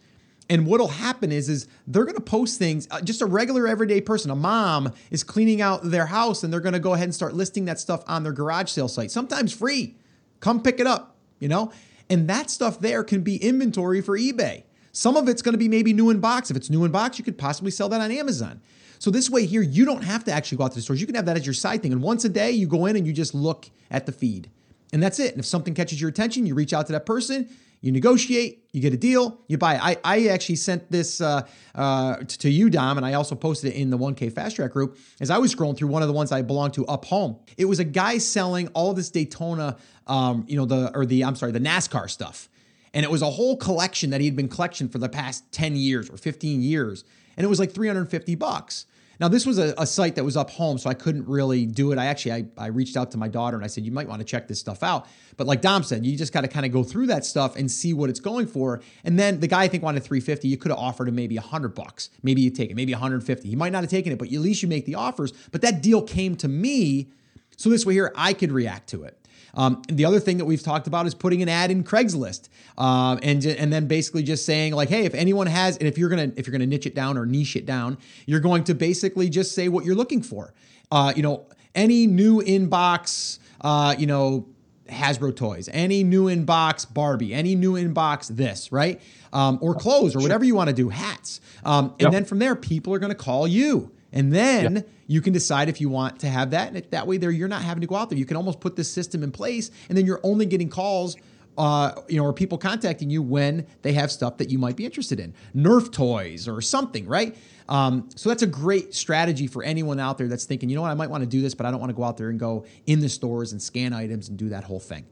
[0.50, 2.88] And what'll happen is, is they're going to post things.
[2.90, 6.62] Uh, just a regular everyday person, a mom is cleaning out their house, and they're
[6.62, 9.12] going to go ahead and start listing that stuff on their garage sale site.
[9.12, 9.96] Sometimes free.
[10.40, 11.16] Come pick it up.
[11.40, 11.72] You know,
[12.10, 14.64] and that stuff there can be inventory for eBay.
[14.98, 16.50] Some of it's going to be maybe new in box.
[16.50, 18.60] If it's new in box, you could possibly sell that on Amazon.
[18.98, 21.00] So this way here, you don't have to actually go out to the stores.
[21.00, 21.92] You can have that as your side thing.
[21.92, 24.50] And once a day, you go in and you just look at the feed.
[24.92, 25.34] And that's it.
[25.34, 27.48] And if something catches your attention, you reach out to that person,
[27.80, 29.76] you negotiate, you get a deal, you buy.
[29.76, 33.76] I, I actually sent this uh, uh, to you, Dom, and I also posted it
[33.76, 36.32] in the 1K Fast Track group as I was scrolling through one of the ones
[36.32, 37.38] I belong to up home.
[37.56, 41.36] It was a guy selling all this Daytona, um, you know, the, or the, I'm
[41.36, 42.50] sorry, the NASCAR stuff.
[42.98, 46.10] And it was a whole collection that he'd been collecting for the past 10 years
[46.10, 47.04] or 15 years.
[47.38, 48.88] And it was like 350 bucks.
[49.20, 51.92] Now, this was a, a, site that was up home, so I couldn't really do
[51.92, 52.00] it.
[52.00, 54.22] I actually I, I reached out to my daughter and I said, you might want
[54.22, 55.06] to check this stuff out.
[55.38, 57.70] But like Dom said, you just got to kind of go through that stuff and
[57.70, 58.82] see what it's going for.
[59.04, 60.48] And then the guy I think wanted 350.
[60.48, 62.10] You could have offered him maybe 100 bucks.
[62.24, 63.48] Maybe you take it, maybe 150.
[63.48, 65.34] He might not have taken it, but at least you make the offers.
[65.52, 67.12] But that deal came to me,
[67.58, 69.20] so this way here I could react to it.
[69.54, 73.18] Um, the other thing that we've talked about is putting an ad in Craigslist, uh,
[73.24, 76.32] and and then basically just saying like, hey, if anyone has, and if you're gonna
[76.36, 79.54] if you're gonna niche it down or niche it down, you're going to basically just
[79.54, 80.54] say what you're looking for.
[80.92, 84.48] Uh, you know, any new inbox, uh, you know,
[84.88, 89.02] Hasbro toys, any new inbox Barbie, any new inbox this, right?
[89.34, 91.42] Um, or clothes or whatever you want to do, hats.
[91.64, 92.12] Um, and yep.
[92.12, 93.92] then from there, people are going to call you.
[94.14, 94.90] And then yep.
[95.08, 96.74] You can decide if you want to have that.
[96.74, 98.20] And that way, there you're not having to go out there.
[98.20, 101.16] You can almost put this system in place, and then you're only getting calls
[101.58, 104.86] uh, you know, or people contacting you when they have stuff that you might be
[104.86, 107.36] interested in, Nerf toys or something, right?
[107.68, 110.92] Um, so that's a great strategy for anyone out there that's thinking, you know what,
[110.92, 112.40] I might want to do this, but I don't want to go out there and
[112.40, 115.06] go in the stores and scan items and do that whole thing.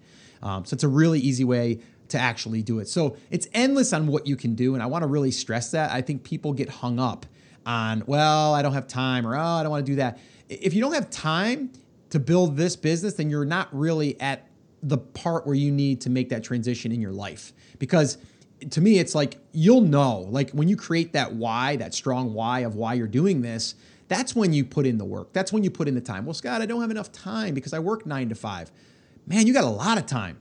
[0.43, 1.79] Um, so it's a really easy way
[2.09, 2.87] to actually do it.
[2.87, 5.91] So it's endless on what you can do, and I want to really stress that.
[5.91, 7.25] I think people get hung up
[7.65, 10.19] on, well, I don't have time, or oh, I don't want to do that.
[10.49, 11.71] If you don't have time
[12.09, 14.47] to build this business, then you're not really at
[14.83, 17.53] the part where you need to make that transition in your life.
[17.79, 18.17] Because
[18.69, 22.59] to me it's like you'll know like when you create that why that strong why
[22.61, 23.75] of why you're doing this
[24.07, 25.33] that's when you put in the work.
[25.33, 26.25] That's when you put in the time.
[26.25, 28.71] Well scott i don't have enough time because i work nine to five.
[29.27, 30.39] Man you got a lot of time.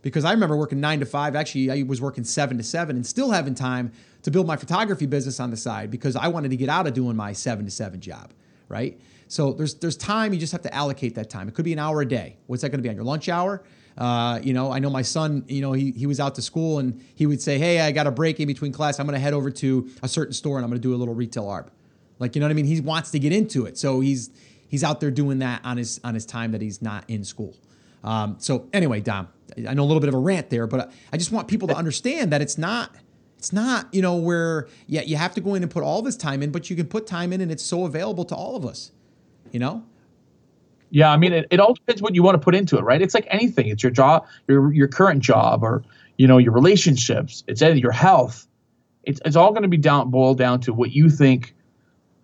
[0.00, 1.36] Because i remember working nine to five.
[1.36, 5.06] Actually i was working seven to seven and still having time to build my photography
[5.06, 7.70] business on the side because i wanted to get out of doing my seven to
[7.70, 8.32] seven job
[8.68, 11.72] right so there's there's time you just have to allocate that time it could be
[11.72, 13.62] an hour a day what's that going to be on your lunch hour
[13.98, 16.78] uh, you know, I know my son, you know, he, he was out to school
[16.78, 18.98] and he would say, Hey, I got a break in between class.
[18.98, 20.96] I'm going to head over to a certain store and I'm going to do a
[20.96, 21.68] little retail arb.
[22.18, 22.64] Like, you know what I mean?
[22.64, 23.76] He wants to get into it.
[23.76, 24.30] So he's,
[24.68, 27.54] he's out there doing that on his, on his time that he's not in school.
[28.04, 29.28] Um, so anyway, Dom,
[29.68, 31.76] I know a little bit of a rant there, but I just want people to
[31.76, 32.94] understand that it's not,
[33.42, 36.16] it's not, you know, where yeah, you have to go in and put all this
[36.16, 38.64] time in, but you can put time in and it's so available to all of
[38.64, 38.92] us,
[39.50, 39.82] you know?
[40.90, 43.02] Yeah, I mean, it, it all depends what you want to put into it, right?
[43.02, 43.66] It's like anything.
[43.66, 45.82] It's your job, your your current job, or
[46.18, 47.42] you know, your relationships.
[47.48, 48.46] It's your health.
[49.02, 51.52] It's it's all going to be down boiled down to what you think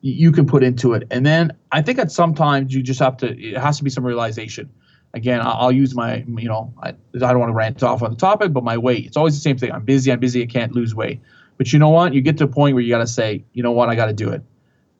[0.02, 1.08] you can put into it.
[1.10, 3.36] And then I think at sometimes you just have to.
[3.36, 4.70] It has to be some realization.
[5.14, 8.16] Again, I'll, use my you know I, I don't want to rant off on the
[8.16, 9.06] topic, but my weight.
[9.06, 9.72] It's always the same thing.
[9.72, 10.12] I'm busy.
[10.12, 10.42] I'm busy.
[10.42, 11.20] I can't lose weight.
[11.56, 12.14] But you know what?
[12.14, 13.88] You get to a point where you got to say, you know what?
[13.88, 14.42] I got to do it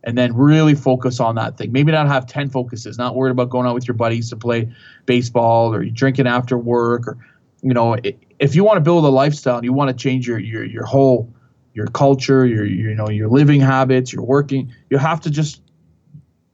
[0.05, 1.73] and then really focus on that thing.
[1.73, 4.73] Maybe not have 10 focuses, not worried about going out with your buddies to play
[5.07, 7.19] baseball or drinking after work or
[7.63, 7.97] you know,
[8.39, 10.85] if you want to build a lifestyle and you want to change your your your
[10.85, 11.33] whole
[11.75, 15.61] your culture, your, your you know, your living habits, your working, you have to just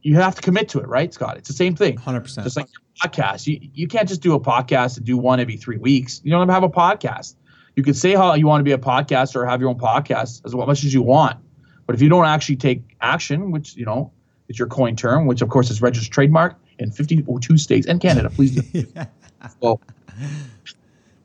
[0.04, 1.38] you have to commit to it, right, Scott?
[1.38, 1.96] It's the same thing.
[1.96, 2.44] 100%.
[2.44, 2.68] Just like
[3.02, 3.46] podcast.
[3.46, 6.20] You, you can't just do a podcast and do one every three weeks.
[6.22, 7.34] You don't have a podcast.
[7.74, 10.42] You can say how you want to be a podcaster or have your own podcast
[10.44, 11.38] as much as you want.
[11.86, 14.12] But if you don't actually take action, which you know
[14.48, 18.30] is your coin term, which of course is registered trademark in 52 states and Canada,
[18.30, 18.86] please do.
[19.60, 19.80] well,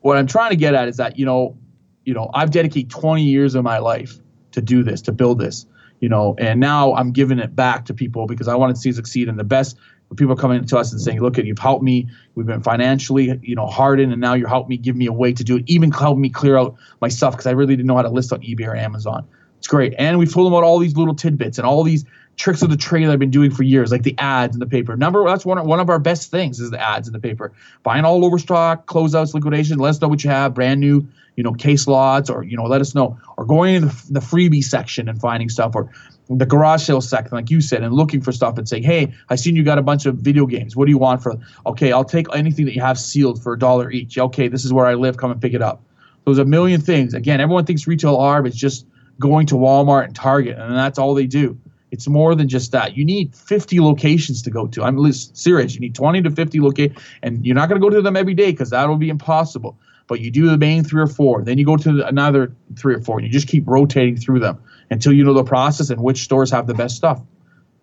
[0.00, 1.56] what I'm trying to get at is that you know,
[2.04, 4.18] you know, I've dedicated 20 years of my life
[4.52, 5.66] to do this, to build this,
[6.00, 8.92] you know, and now I'm giving it back to people because I want to see
[8.92, 9.28] succeed.
[9.28, 9.76] And the best
[10.16, 12.08] people are coming to us and saying, "Look, you've helped me.
[12.34, 15.32] We've been financially, you know, hardened, and now you're helping me, give me a way
[15.32, 15.64] to do it.
[15.66, 18.32] Even help me clear out my stuff because I really didn't know how to list
[18.32, 19.24] on eBay or Amazon."
[19.58, 19.94] It's great.
[19.98, 22.04] And we've told them about all these little tidbits and all these
[22.36, 24.96] tricks of the trade I've been doing for years, like the ads in the paper.
[24.96, 27.52] Number that's one of, one of our best things is the ads in the paper.
[27.82, 29.78] Buying all overstock, closeouts, liquidation.
[29.78, 32.64] Let us know what you have, brand new, you know, case lots, or you know,
[32.64, 33.18] let us know.
[33.36, 35.90] Or going into the, the freebie section and finding stuff, or
[36.30, 39.34] the garage sale section, like you said, and looking for stuff and saying, "Hey, I
[39.34, 40.76] seen you got a bunch of video games.
[40.76, 43.58] What do you want for?" Okay, I'll take anything that you have sealed for a
[43.58, 44.18] dollar each.
[44.18, 45.16] Okay, this is where I live.
[45.16, 45.82] Come and pick it up.
[46.24, 47.14] There's a million things.
[47.14, 48.86] Again, everyone thinks retail arb is just
[49.18, 51.58] going to Walmart and Target, and that's all they do.
[51.90, 52.96] It's more than just that.
[52.96, 54.82] You need 50 locations to go to.
[54.82, 55.74] I'm serious.
[55.74, 58.34] You need 20 to 50 locations, and you're not going to go to them every
[58.34, 59.78] day because that will be impossible.
[60.06, 63.00] But you do the main three or four, then you go to another three or
[63.00, 66.24] four, and you just keep rotating through them until you know the process and which
[66.24, 67.20] stores have the best stuff.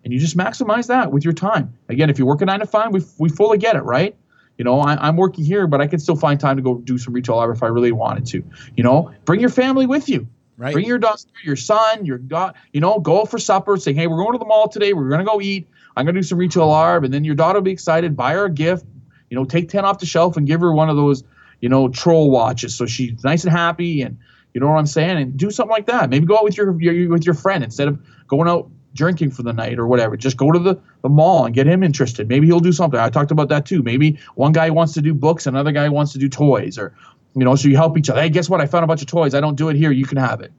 [0.04, 1.76] And you just maximize that with your time.
[1.88, 4.14] Again, if you're working nine to five, we, we fully get it, right?
[4.58, 6.98] You know, I, am working here, but I can still find time to go do
[6.98, 8.42] some retail if I really wanted to.
[8.76, 10.26] You know, bring your family with you.
[10.58, 10.72] Right.
[10.72, 14.16] Bring your daughter, your son, your daughter, you know, go for supper, say, hey, we're
[14.16, 14.92] going to the mall today.
[14.92, 15.68] We're to go eat.
[15.96, 17.04] I'm to do some retail arb.
[17.04, 18.16] And then your daughter will be excited.
[18.16, 18.84] Buy her a gift.
[19.30, 21.22] You know, take 10 off the shelf and give her one of those,
[21.60, 24.02] you know, troll watches so she's nice and happy.
[24.02, 24.18] And
[24.52, 25.16] you know what I'm saying?
[25.18, 26.10] And do something like that.
[26.10, 29.44] Maybe go out with your, your with your friend instead of going out drinking for
[29.44, 30.16] the night or whatever.
[30.16, 32.28] Just go to the, the mall and get him interested.
[32.28, 32.98] Maybe he'll do something.
[32.98, 33.82] I talked about that too.
[33.82, 36.94] Maybe one guy wants to do books, another guy wants to do toys, or
[37.38, 38.20] you know, so you help each other.
[38.20, 38.60] Hey, guess what?
[38.60, 39.34] I found a bunch of toys.
[39.34, 39.90] I don't do it here.
[39.92, 40.52] You can have it.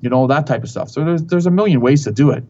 [0.00, 0.88] You know, that type of stuff.
[0.88, 2.44] So there's there's a million ways to do it.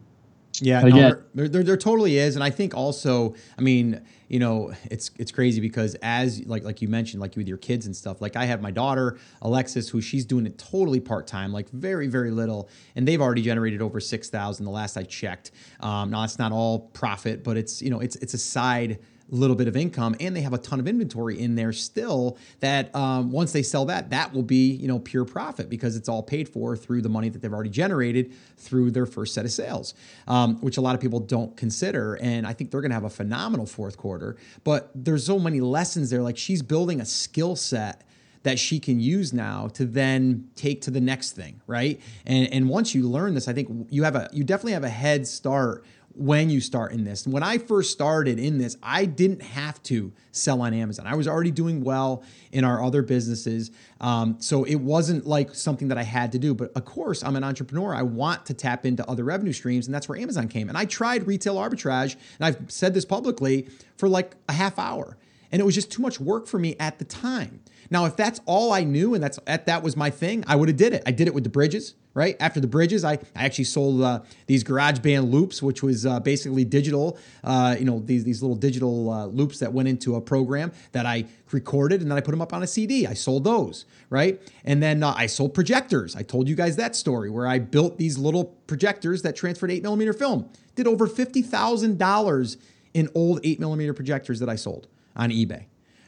[0.60, 0.96] Yeah, no,
[1.34, 5.32] there, there, there, totally is, and I think also, I mean, you know, it's it's
[5.32, 8.20] crazy because as like like you mentioned, like with your kids and stuff.
[8.20, 12.06] Like I have my daughter Alexis, who she's doing it totally part time, like very
[12.06, 14.66] very little, and they've already generated over six thousand.
[14.66, 15.52] The last I checked.
[15.80, 18.98] Um, now it's not all profit, but it's you know it's it's a side
[19.34, 22.94] little bit of income and they have a ton of inventory in there still that
[22.94, 26.22] um, once they sell that that will be you know pure profit because it's all
[26.22, 29.94] paid for through the money that they've already generated through their first set of sales
[30.28, 33.04] um, which a lot of people don't consider and i think they're going to have
[33.04, 37.56] a phenomenal fourth quarter but there's so many lessons there like she's building a skill
[37.56, 38.04] set
[38.42, 42.00] that she can use now to then take to the next thing, right?
[42.26, 44.88] And and once you learn this, I think you have a you definitely have a
[44.88, 45.84] head start
[46.14, 47.26] when you start in this.
[47.26, 51.06] When I first started in this, I didn't have to sell on Amazon.
[51.06, 52.22] I was already doing well
[52.52, 53.70] in our other businesses.
[54.00, 56.54] Um, so it wasn't like something that I had to do.
[56.54, 57.94] But of course, I'm an entrepreneur.
[57.94, 59.86] I want to tap into other revenue streams.
[59.86, 60.68] And that's where Amazon came.
[60.68, 65.16] And I tried retail arbitrage, and I've said this publicly for like a half hour.
[65.50, 67.60] And it was just too much work for me at the time.
[67.90, 70.78] Now, if that's all I knew and that's that was my thing, I would have
[70.78, 71.02] did it.
[71.06, 72.36] I did it with the bridges, right?
[72.40, 76.64] After the bridges, I, I actually sold uh, these GarageBand loops, which was uh, basically
[76.64, 80.72] digital, uh, you know, these these little digital uh, loops that went into a program
[80.92, 83.06] that I recorded and then I put them up on a CD.
[83.06, 84.40] I sold those, right?
[84.64, 86.16] And then uh, I sold projectors.
[86.16, 89.82] I told you guys that story where I built these little projectors that transferred eight
[89.82, 90.48] millimeter film.
[90.74, 92.56] Did over fifty thousand dollars
[92.94, 95.66] in old eight millimeter projectors that I sold on eBay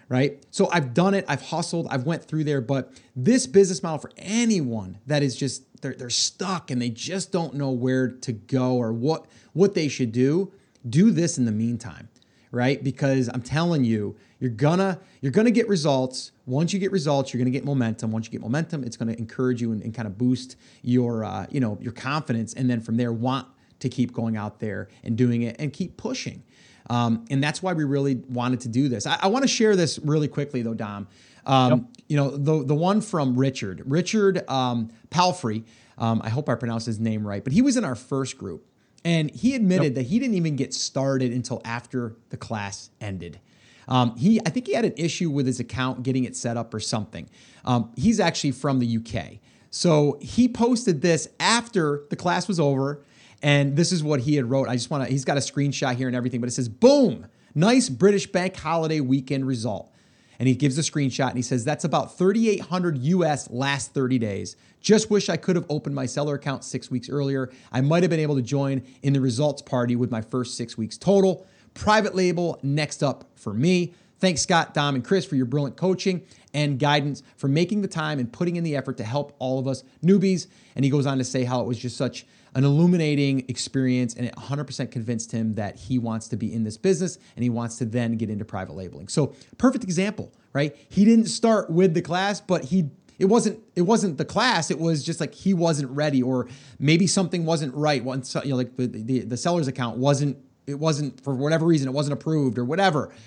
[0.08, 0.44] right?
[0.50, 4.10] So I've done it, I've hustled, I've went through there, but this business model for
[4.16, 8.76] anyone that is just they're, they're stuck and they just don't know where to go
[8.76, 10.52] or what what they should do,
[10.88, 12.08] do this in the meantime,
[12.50, 12.82] right?
[12.82, 16.32] Because I'm telling you, you're gonna you're gonna get results.
[16.46, 18.12] Once you get results, you're gonna get momentum.
[18.12, 21.46] Once you get momentum, it's gonna encourage you and, and kind of boost your uh,
[21.50, 23.46] you know your confidence, and then from there want
[23.80, 26.42] to keep going out there and doing it and keep pushing.
[26.90, 29.06] Um, and that's why we really wanted to do this.
[29.06, 31.08] I, I want to share this really quickly, though, Dom.
[31.46, 31.80] Um, yep.
[32.08, 35.64] You know, the, the one from Richard, Richard um, Palfrey,
[35.98, 38.66] um, I hope I pronounced his name right, but he was in our first group.
[39.06, 39.94] And he admitted yep.
[39.96, 43.38] that he didn't even get started until after the class ended.
[43.86, 46.72] Um, he, I think he had an issue with his account getting it set up
[46.72, 47.28] or something.
[47.66, 49.40] Um, he's actually from the UK.
[49.70, 53.04] So he posted this after the class was over
[53.44, 54.68] and this is what he had wrote.
[54.68, 57.26] I just want to, he's got a screenshot here and everything, but it says, boom,
[57.54, 59.92] nice British bank holiday weekend result.
[60.38, 64.56] And he gives a screenshot and he says, that's about 3,800 US last 30 days.
[64.80, 67.50] Just wish I could have opened my seller account six weeks earlier.
[67.70, 70.78] I might have been able to join in the results party with my first six
[70.78, 71.46] weeks total.
[71.74, 73.92] Private label next up for me.
[74.20, 76.22] Thanks, Scott, Dom, and Chris, for your brilliant coaching
[76.54, 79.68] and guidance, for making the time and putting in the effort to help all of
[79.68, 80.46] us newbies.
[80.76, 82.24] And he goes on to say how it was just such
[82.54, 86.76] an illuminating experience, and it 100% convinced him that he wants to be in this
[86.76, 89.08] business and he wants to then get into private labeling.
[89.08, 90.76] So, perfect example, right?
[90.88, 94.78] He didn't start with the class, but he it wasn't it wasn't the class it
[94.78, 98.76] was just like he wasn't ready or maybe something wasn't right once you know like
[98.76, 100.36] the, the, the seller's account wasn't
[100.66, 103.18] it wasn't for whatever reason it wasn't approved or whatever yep.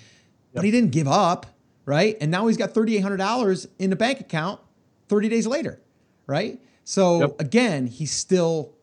[0.54, 1.46] but he didn't give up
[1.86, 4.60] right and now he's got $3800 in the bank account
[5.08, 5.80] 30 days later
[6.26, 7.40] right so yep.
[7.40, 8.74] again he's still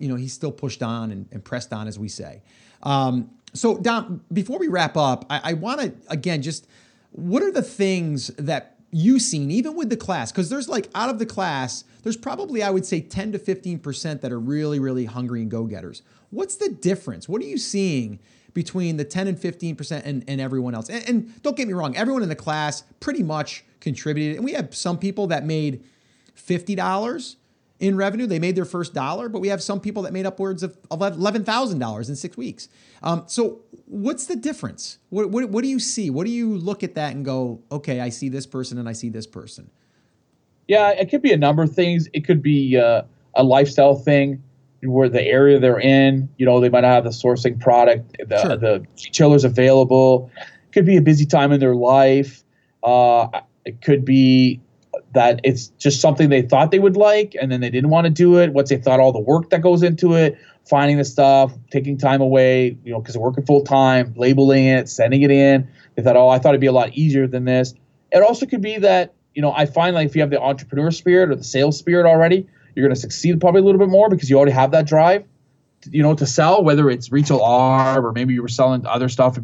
[0.00, 2.42] you know, he's still pushed on and, and pressed on, as we say.
[2.82, 6.66] Um, so, Dom, before we wrap up, I, I want to again just
[7.12, 10.32] what are the things that you've seen, even with the class?
[10.32, 13.78] Because there's like out of the class, there's probably I would say 10 to 15
[13.78, 16.02] percent that are really, really hungry and go getters.
[16.30, 17.28] What's the difference?
[17.28, 18.18] What are you seeing?
[18.52, 20.88] Between the 10 and 15% and, and everyone else.
[20.88, 24.38] And, and don't get me wrong, everyone in the class pretty much contributed.
[24.38, 25.84] And we have some people that made
[26.36, 27.36] $50
[27.80, 28.26] in revenue.
[28.26, 32.08] They made their first dollar, but we have some people that made upwards of $11,000
[32.08, 32.68] in six weeks.
[33.02, 34.98] Um, so, what's the difference?
[35.08, 36.10] What, what, what do you see?
[36.10, 38.92] What do you look at that and go, okay, I see this person and I
[38.92, 39.70] see this person?
[40.68, 42.08] Yeah, it could be a number of things.
[42.12, 43.02] It could be uh,
[43.34, 44.42] a lifestyle thing
[44.82, 48.40] where the area they're in, you know, they might not have the sourcing product, the,
[48.40, 48.56] sure.
[48.56, 50.30] the chillers available.
[50.36, 52.44] It could be a busy time in their life.
[52.82, 53.28] Uh,
[53.64, 54.60] it could be
[55.12, 58.10] that it's just something they thought they would like and then they didn't want to
[58.10, 58.52] do it.
[58.52, 62.20] Once they thought all the work that goes into it finding the stuff taking time
[62.20, 66.16] away you know because they're working full time labeling it sending it in they thought
[66.16, 67.74] oh i thought it'd be a lot easier than this.
[68.12, 70.90] It also could be that you know i find like if you have the entrepreneur
[70.90, 74.08] spirit or the sales spirit already you're going to succeed probably a little bit more
[74.08, 75.24] because you already have that drive
[75.90, 79.38] you know to sell whether it's retail arb or maybe you were selling other stuff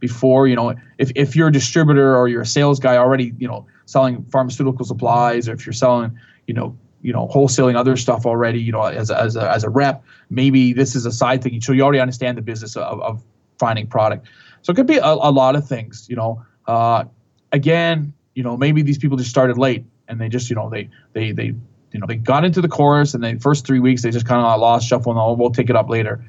[0.00, 3.48] before you know if, if you're a distributor or you're a sales guy already you
[3.48, 8.24] know selling pharmaceutical supplies or if you're selling, you know, you know wholesaling other stuff
[8.24, 11.42] already you know as a, as a, as a rep maybe this is a side
[11.42, 11.60] thing.
[11.60, 13.22] So you already understand the business of, of
[13.58, 14.26] finding product.
[14.62, 16.44] So it could be a, a lot of things you know.
[16.66, 17.04] Uh,
[17.52, 20.88] again you know maybe these people just started late and they just you know they
[21.12, 21.54] they they
[21.92, 24.40] you know they got into the course and the first three weeks they just kind
[24.40, 26.24] of lost shuffle and oh, we'll take it up later.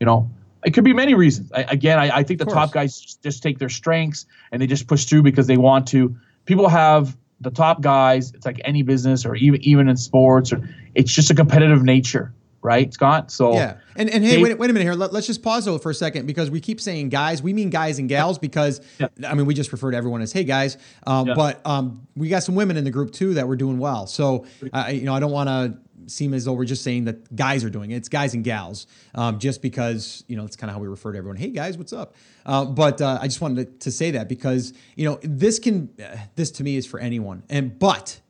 [0.00, 0.28] You know
[0.64, 3.58] it could be many reasons I, again I, I think the top guys just, take
[3.58, 7.80] their strengths and they just push through because they want to people have the top
[7.80, 11.82] guys it's like any business or even even in sports or it's just a competitive
[11.82, 12.32] nature
[12.62, 13.30] right, Scott?
[13.30, 14.94] So yeah, and and hey, they, wait, wait a minute here.
[14.94, 17.42] Let, us just pause though for a second because we keep saying guys.
[17.42, 19.08] We mean guys and gals because yeah.
[19.26, 21.34] I mean we just refer to everyone as hey guys, um, yeah.
[21.34, 24.06] but um, we got some women in the group too that were doing well.
[24.06, 25.78] So uh, you know I don't want to
[26.10, 27.96] seem as though we're just saying that guys are doing it.
[27.96, 31.12] It's guys and gals, um, just because you know it's kind of how we refer
[31.12, 31.36] to everyone.
[31.36, 32.14] Hey guys, what's up?
[32.44, 35.90] Uh, but uh, I just wanted to, to, say that because you know this can
[36.02, 37.42] uh, this to me is for anyone.
[37.48, 38.20] And but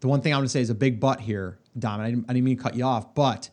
[0.00, 2.00] the one thing I want to say is a big but here, Dom.
[2.00, 3.50] I didn't, I didn't mean to cut you off, but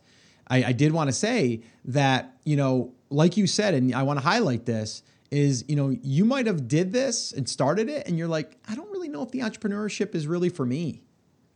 [0.48, 4.18] I, I did want to say that, you know, like you said, and I want
[4.18, 8.16] to highlight this, is, you know, you might have did this and started it and
[8.16, 11.02] you're like, I don't really know if the entrepreneurship is really for me.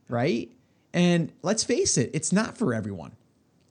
[0.09, 0.51] Right.
[0.93, 3.17] And let's face it, it's not for everyone.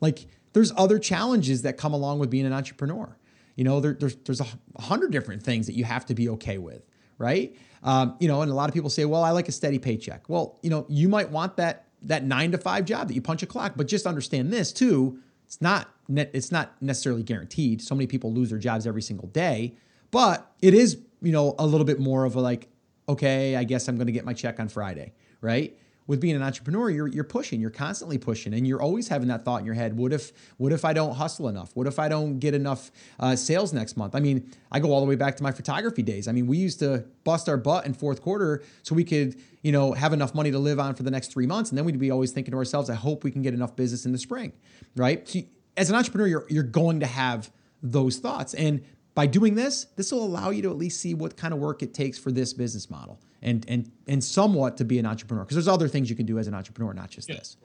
[0.01, 3.17] Like there's other challenges that come along with being an entrepreneur.
[3.55, 4.47] You know, there, there's there's a
[4.79, 6.85] hundred different things that you have to be okay with,
[7.17, 7.55] right?
[7.83, 10.29] Um, you know, and a lot of people say, well, I like a steady paycheck.
[10.29, 13.43] Well, you know, you might want that that nine to five job that you punch
[13.43, 13.73] a clock.
[13.75, 17.81] But just understand this too: it's not it's not necessarily guaranteed.
[17.81, 19.75] So many people lose their jobs every single day,
[20.11, 22.69] but it is you know a little bit more of a like,
[23.09, 25.77] okay, I guess I'm going to get my check on Friday, right?
[26.09, 29.45] With being an entrepreneur, you're you're pushing, you're constantly pushing, and you're always having that
[29.45, 31.69] thought in your head: What if what if I don't hustle enough?
[31.75, 32.89] What if I don't get enough
[33.19, 34.15] uh, sales next month?
[34.15, 36.27] I mean, I go all the way back to my photography days.
[36.27, 39.71] I mean, we used to bust our butt in fourth quarter so we could you
[39.71, 41.99] know have enough money to live on for the next three months, and then we'd
[41.99, 44.51] be always thinking to ourselves: I hope we can get enough business in the spring,
[44.95, 45.29] right?
[45.29, 45.41] So
[45.77, 47.51] as an entrepreneur, you're you're going to have
[47.83, 48.83] those thoughts, and
[49.13, 51.83] by doing this, this will allow you to at least see what kind of work
[51.83, 55.55] it takes for this business model and and and somewhat to be an entrepreneur because
[55.55, 57.57] there's other things you can do as an entrepreneur, not just yeah, this.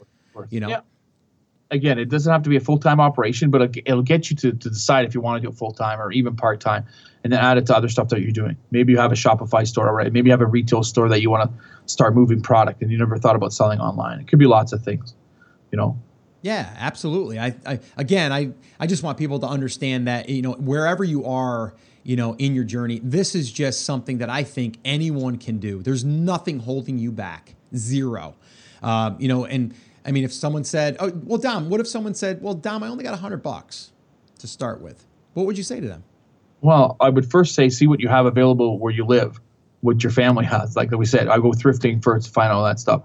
[0.51, 0.68] You know.
[0.68, 0.81] Yeah.
[1.70, 4.53] Again, it doesn't have to be a full time operation, but it'll get you to,
[4.53, 6.85] to decide if you want to do it full time or even part time,
[7.25, 8.57] and then add it to other stuff that you're doing.
[8.70, 10.11] Maybe you have a Shopify store already.
[10.11, 12.99] Maybe you have a retail store that you want to start moving product, and you
[12.99, 14.20] never thought about selling online.
[14.20, 15.14] It could be lots of things,
[15.72, 15.99] you know.
[16.43, 17.39] Yeah, absolutely.
[17.39, 21.25] I, I again, I I just want people to understand that you know wherever you
[21.25, 23.00] are you know, in your journey.
[23.02, 25.82] This is just something that I think anyone can do.
[25.82, 27.55] There's nothing holding you back.
[27.74, 28.36] Zero.
[28.82, 29.74] Um, you know, and
[30.05, 32.88] I mean, if someone said, "Oh, well, Dom," what if someone said, "Well, Dom, I
[32.88, 33.90] only got a hundred bucks
[34.38, 35.05] to start with"?
[35.32, 36.05] What would you say to them?
[36.61, 39.40] Well, I would first say, see what you have available where you live,
[39.80, 40.76] what your family has.
[40.76, 43.02] Like we said, I go thrifting first to find all that stuff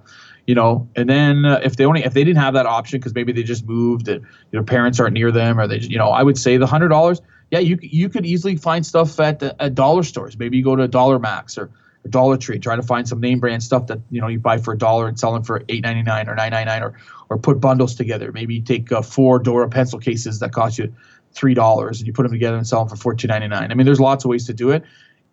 [0.50, 3.14] you know and then uh, if they only if they didn't have that option because
[3.14, 6.24] maybe they just moved and your parents aren't near them or they you know i
[6.24, 7.22] would say the hundred dollars
[7.52, 10.38] yeah, you you could easily find stuff at at dollar stores.
[10.38, 11.72] Maybe you go to Dollar Max or,
[12.06, 14.58] or Dollar Tree, try to find some name brand stuff that you know you buy
[14.58, 17.00] for a dollar and sell them for eight ninety nine or nine ninety nine, or
[17.30, 18.32] or put bundles together.
[18.32, 20.94] Maybe you take uh, four Dora pencil cases that cost you
[21.34, 23.72] three dollars and you put them together and sell them for fourteen ninety nine.
[23.72, 24.84] I mean, there's lots of ways to do it.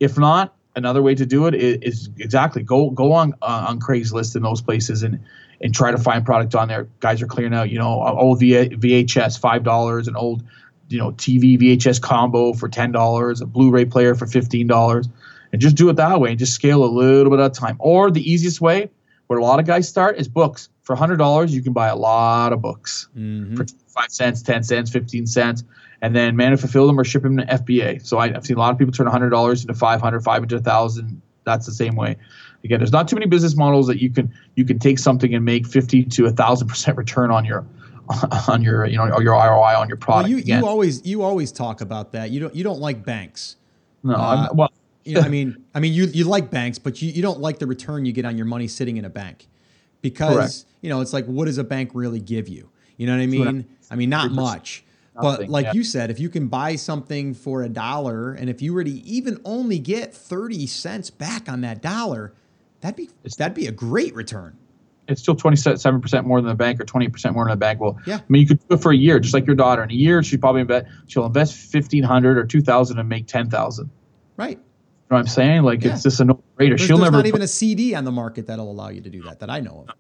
[0.01, 3.79] If not, another way to do it is, is exactly go go on uh, on
[3.79, 5.21] Craigslist and those places and
[5.61, 6.89] and try to find product on there.
[7.01, 10.43] Guys are clearing out, you know, old v- VHS five dollars, an old
[10.89, 15.09] you know TV VHS combo for ten dollars, a Blu-ray player for fifteen dollars,
[15.53, 17.77] and just do it that way and just scale a little bit at a time.
[17.79, 18.91] Or the easiest way,
[19.27, 20.69] where a lot of guys start, is books.
[20.83, 23.57] For hundred dollars, you can buy a lot of books mm-hmm.
[23.57, 25.65] for five cents, ten cents, fifteen cents,
[26.03, 28.07] and then man, fulfill them or ship them to FBA.
[28.07, 31.23] So I, have seen a lot of people turn hundred dollars into 500, 500, 1000.
[31.45, 32.17] That's the same way.
[32.65, 35.45] Again, there's not too many business models that you can you can take something and
[35.45, 37.65] make fifty to a thousand percent return on your
[38.49, 40.29] on your you know your ROI on your product.
[40.29, 42.31] Well, you, you always you always talk about that.
[42.31, 43.57] You don't you don't like banks.
[44.03, 44.73] No, uh, well,
[45.05, 47.59] you know, I mean, I mean, you you like banks, but you, you don't like
[47.59, 49.49] the return you get on your money sitting in a bank,
[50.03, 50.65] because Correct.
[50.83, 52.69] you know it's like, what does a bank really give you?
[52.97, 53.67] You know what I mean?
[53.91, 54.85] I mean, not much.
[55.19, 55.73] But like yeah.
[55.73, 58.91] you said, if you can buy something for a dollar, and if you were to
[58.91, 62.35] even only get thirty cents back on that dollar,
[62.83, 64.59] that'd be that'd be a great return
[65.09, 67.81] it's still 27% more than the bank or 20% more than the bank.
[67.81, 68.17] Well, yeah.
[68.17, 69.83] I mean, you could do it for a year, just like your daughter.
[69.83, 73.91] In a year, she probably invest, she'll invest 1500 or 2000 and make 10,000.
[74.37, 74.51] Right.
[74.51, 74.63] You know
[75.09, 75.63] what I'm saying?
[75.63, 75.93] Like, yeah.
[75.93, 76.79] it's just a no brainer.
[76.79, 79.23] She'll there's never not even a CD on the market that'll allow you to do
[79.23, 79.95] that, that I know of.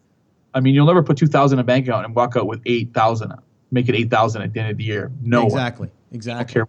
[0.54, 3.32] I mean, you'll never put 2000 in a bank account and walk out with 8,000,
[3.70, 5.12] make it 8,000 at the end of the year.
[5.22, 5.44] No.
[5.44, 5.88] Exactly.
[5.88, 5.96] One.
[6.12, 6.62] Exactly.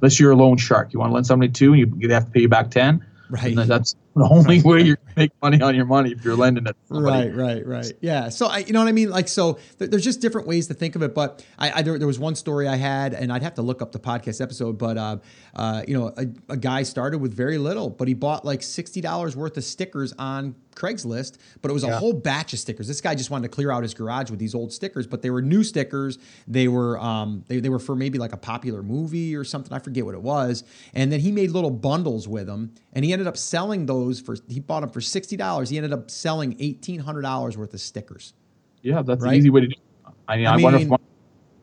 [0.00, 0.92] Unless you're a loan shark.
[0.92, 3.06] You want to lend somebody two and you, they have to pay you back 10.
[3.30, 3.54] Right.
[3.56, 6.76] That's the only way you're gonna make money on your money if you're lending it.
[6.88, 7.92] Right, right, right.
[8.00, 8.28] Yeah.
[8.28, 9.10] So I, you know what I mean?
[9.10, 11.14] Like, so th- there's just different ways to think of it.
[11.14, 13.80] But I, I there, there was one story I had, and I'd have to look
[13.82, 14.78] up the podcast episode.
[14.78, 15.16] But uh,
[15.54, 19.00] uh, you know, a, a guy started with very little, but he bought like sixty
[19.00, 21.38] dollars worth of stickers on Craigslist.
[21.60, 21.98] But it was a Yeah.
[21.98, 22.88] whole batch of stickers.
[22.88, 25.30] This guy just wanted to clear out his garage with these old stickers, but they
[25.30, 26.18] were new stickers.
[26.48, 29.72] They were um, they, they were for maybe like a popular movie or something.
[29.72, 30.64] I forget what it was.
[30.94, 34.36] And then he made little bundles with them, and he ended up selling those for.
[34.48, 35.70] He bought them for sixty dollars.
[35.70, 38.34] He ended up selling eighteen hundred dollars worth of stickers.
[38.82, 39.32] Yeah, that's Right?
[39.32, 39.72] an easy way to do.
[39.72, 40.12] It.
[40.28, 40.96] I mean, I I, wonder if my,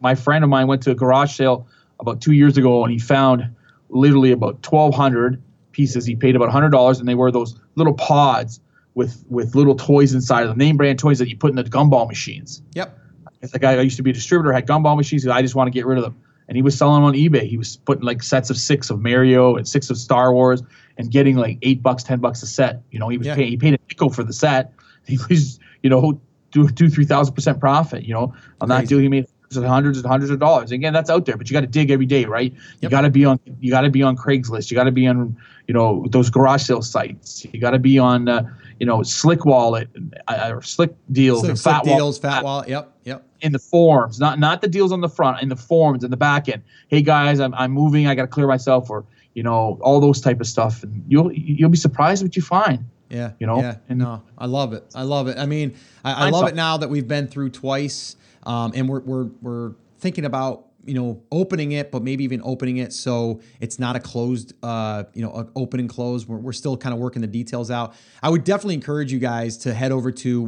[0.01, 1.67] my friend of mine went to a garage sale
[1.99, 3.49] about two years ago, and he found
[3.89, 6.05] literally about twelve hundred pieces.
[6.05, 8.59] He paid about hundred dollars, and they were those little pods
[8.95, 11.63] with with little toys inside of them, name brand toys that you put in the
[11.63, 12.61] gumball machines.
[12.73, 12.97] Yep.
[13.41, 15.25] It's a guy used to be a distributor, had gumball machines.
[15.27, 16.17] I just want to get rid of them.
[16.49, 17.47] And he was selling on eBay.
[17.47, 20.61] He was putting like sets of six of Mario and six of Star Wars
[20.97, 22.81] and getting like eight bucks, ten bucks a set.
[22.91, 23.35] You know, he was Yeah.
[23.35, 24.73] paying, he paid a nickel for the set.
[25.05, 26.19] He was, you know,
[26.51, 28.03] two, two, three thousand percent profit.
[28.03, 28.87] You know, on that Crazy.
[28.89, 30.71] deal, he made hundreds and hundreds and hundreds of dollars.
[30.71, 32.53] Again, that's out there, but you got to dig every day, right?
[32.81, 34.69] You got to be on, you got to be on Craigslist.
[34.69, 35.35] You got to be on,
[35.67, 37.45] you know, those garage sale sites.
[37.51, 38.43] You got to be on, uh,
[38.79, 39.89] you know, Slick Wallet
[40.27, 42.69] uh, or Slick Deals Slick, slick Fat Wallet deals, fat wallet.
[42.69, 42.97] Yep.
[43.05, 43.25] Yep.
[43.41, 46.17] In the forms, not not the deals on the front, in the forms, in the
[46.17, 46.63] back end.
[46.87, 48.07] Hey guys, I'm, I'm moving.
[48.07, 51.31] I got to clear myself, or you know, all those type of stuff, and you'll
[51.33, 52.85] you'll be surprised what you find.
[53.09, 53.31] Yeah.
[53.39, 53.75] You know, Yeah.
[53.89, 54.83] and- no, I love it.
[54.93, 55.37] I love it.
[55.37, 55.75] I mean,
[56.05, 59.71] I, I love it now that we've been through twice, um, and we're we're we're
[59.99, 63.99] thinking about you know opening it, but maybe even opening it so it's not a
[63.99, 66.25] closed, uh, you know, a open and close.
[66.27, 67.93] We're, we're still kind of working the details out.
[68.23, 70.41] I would definitely encourage you guys to head over to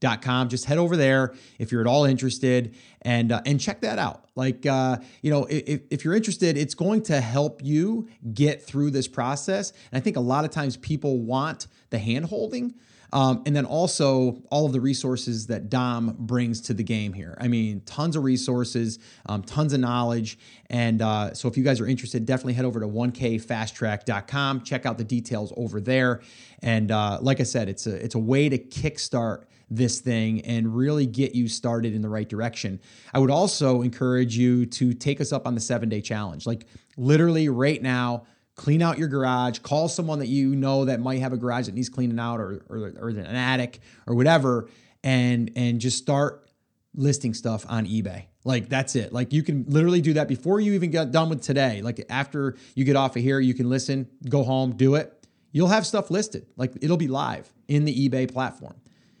[0.00, 0.48] 1kfasttrack.com.
[0.48, 4.24] Just head over there if you're at all interested and uh, and check that out.
[4.34, 8.90] Like uh, you know, if, if you're interested, it's going to help you get through
[8.90, 9.72] this process.
[9.92, 12.74] And I think a lot of times people want the hand holding.
[13.12, 17.38] Um, and then also all of the resources that Dom brings to the game here.
[17.40, 20.36] I mean, tons of resources, um, tons of knowledge.
[20.70, 24.62] And uh, so if you guys are interested, definitely head over to 1kfasttrack.com.
[24.62, 26.20] Check out the details over there.
[26.62, 30.76] And uh, like I said, it's a it's a way to kickstart this thing and
[30.76, 32.80] really get you started in the right direction.
[33.12, 36.46] I would also encourage you to take us up on the seven day challenge.
[36.46, 41.20] Like literally right now, clean out your garage, call someone that you know that might
[41.20, 44.68] have a garage that needs cleaning out or, or, or an attic or whatever,
[45.04, 46.48] and and just start
[46.94, 48.24] listing stuff on eBay.
[48.44, 49.12] Like that's it.
[49.12, 51.82] Like you can literally do that before you even get done with today.
[51.82, 55.12] Like after you get off of here, you can listen, go home, do it.
[55.52, 56.46] You'll have stuff listed.
[56.56, 58.76] Like it'll be live in the eBay platform.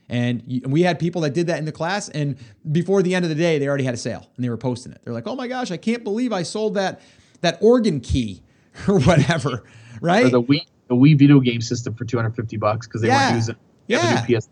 [0.08, 2.36] And we had people that did that in the class, and
[2.70, 4.92] before the end of the day, they already had a sale and they were posting
[4.92, 5.00] it.
[5.04, 7.00] They're like, "Oh my gosh, I can't believe I sold that
[7.40, 8.42] that organ key
[8.88, 9.64] or whatever."
[10.00, 10.26] Right?
[10.26, 13.32] Or the Wii the Wii video game system for 250 bucks because they Yeah.
[13.32, 13.48] weren't
[13.88, 14.48] using PS4.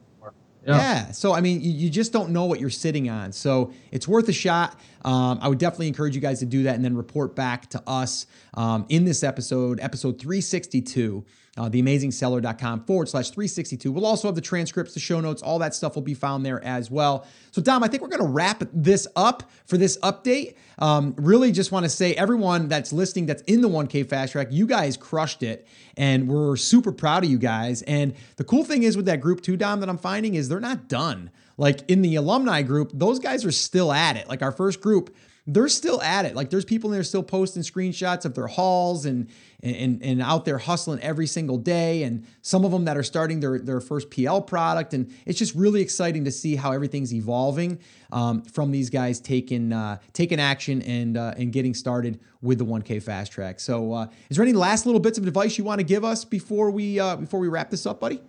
[0.66, 0.76] Yeah.
[0.76, 1.10] Yeah.
[1.12, 3.30] So I mean, you, you just don't know what you're sitting on.
[3.30, 4.80] So it's worth a shot.
[5.04, 7.82] Um, I would definitely encourage you guys to do that and then report back to
[7.86, 11.24] us um, in this episode, episode 362.
[11.56, 13.92] Uh, theamazingseller.com forward slash 362.
[13.92, 16.62] We'll also have the transcripts, the show notes, all that stuff will be found there
[16.64, 17.26] as well.
[17.52, 20.56] So, Dom, I think we're going to wrap this up for this update.
[20.80, 24.48] Um, really just want to say, everyone that's listening that's in the 1K Fast Track,
[24.50, 25.68] you guys crushed it.
[25.96, 27.82] And we're super proud of you guys.
[27.82, 30.58] And the cool thing is with that group too, Dom, that I'm finding is they're
[30.58, 31.30] not done.
[31.56, 34.28] Like in the alumni group, those guys are still at it.
[34.28, 35.14] Like our first group,
[35.46, 36.34] they're still at it.
[36.34, 39.28] Like there's people in there still posting screenshots of their hauls and
[39.62, 42.02] and and out there hustling every single day.
[42.02, 44.94] And some of them that are starting their their first PL product.
[44.94, 47.78] And it's just really exciting to see how everything's evolving
[48.10, 52.64] um, from these guys taking uh, taking action and uh, and getting started with the
[52.64, 53.60] 1K fast track.
[53.60, 56.24] So, uh, is there any last little bits of advice you want to give us
[56.24, 58.22] before we uh, before we wrap this up, buddy?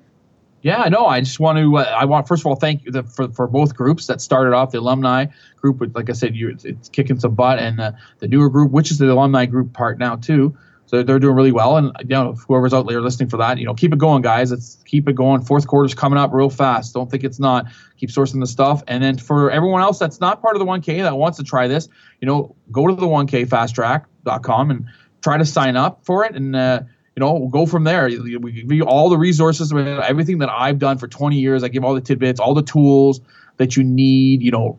[0.66, 1.78] Yeah, no, I just want to.
[1.78, 4.55] Uh, I want first of all thank you the, for for both groups that started
[4.55, 7.91] off the alumni group with, like I said, you it's, kicking some butt, and uh,
[8.18, 10.57] the newer group, which is the alumni group part now too.
[10.88, 13.66] So they're doing really well, and you know whoever's out there listening for that, you
[13.68, 14.49] know, keep it going, guys.
[14.49, 15.41] Let's keep it going.
[15.41, 16.95] Fourth quarter's coming up real fast.
[16.95, 17.68] Don't think it's not.
[17.97, 21.03] Keep sourcing the stuff, and then for everyone else that's not part of the 1K
[21.03, 21.89] that wants to try this,
[22.22, 24.86] you know, go to the 1KFasttrack.com and
[25.22, 26.80] try to sign up for it, and uh,
[27.16, 28.05] you know, we'll go from there.
[28.07, 31.63] We give you all the resources, everything that I've done for 20 years.
[31.63, 33.22] I give all the tidbits, all the tools
[33.57, 34.78] that you need, you know,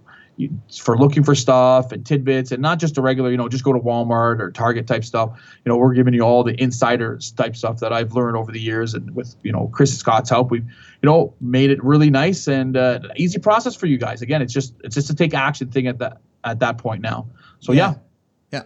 [0.71, 3.73] for looking for stuff and tidbits, and not just a regular, you know, just go
[3.73, 5.31] to Walmart or Target type stuff.
[5.65, 8.61] You know, we're giving you all the insiders type stuff that I've learned over the
[8.61, 12.49] years, and with you know Chris Scott's help, we've you know made it really nice
[12.49, 14.21] and uh, easy process for you guys.
[14.21, 17.29] Again, it's just it's just a take action thing at that at that point now.
[17.61, 18.01] So yeah, Yeah,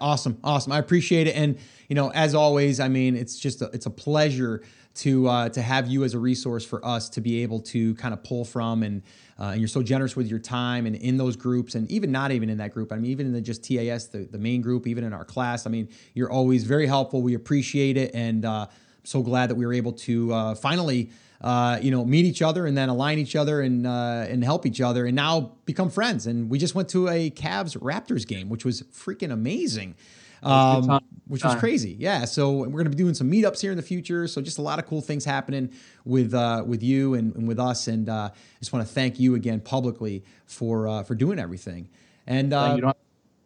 [0.00, 0.72] awesome, awesome.
[0.72, 1.58] I appreciate it, and
[1.88, 4.62] you know, as always, I mean, it's just a, it's a pleasure
[4.96, 8.12] to uh, to have you as a resource for us to be able to kind
[8.12, 9.02] of pull from, and
[9.38, 12.30] uh, and you're so generous with your time and in those groups, and even not
[12.32, 12.92] even in that group.
[12.92, 15.66] I mean, even in the just TAS, the, the main group, even in our class.
[15.66, 17.22] I mean, you're always very helpful.
[17.22, 18.66] We appreciate it, and uh,
[19.04, 21.10] so glad that we were able to uh, finally
[21.40, 24.66] uh, you know, meet each other and then align each other and uh, and help
[24.66, 26.26] each other, and now become friends.
[26.26, 29.94] And we just went to a Cavs Raptors game, which was freaking amazing.
[30.42, 32.24] Um, which was crazy, yeah.
[32.24, 34.26] So we're gonna be doing some meetups here in the future.
[34.26, 35.70] So just a lot of cool things happening
[36.04, 37.88] with uh, with you and, and with us.
[37.88, 41.88] And uh, I just want to thank you again publicly for uh, for doing everything.
[42.26, 42.92] And uh, you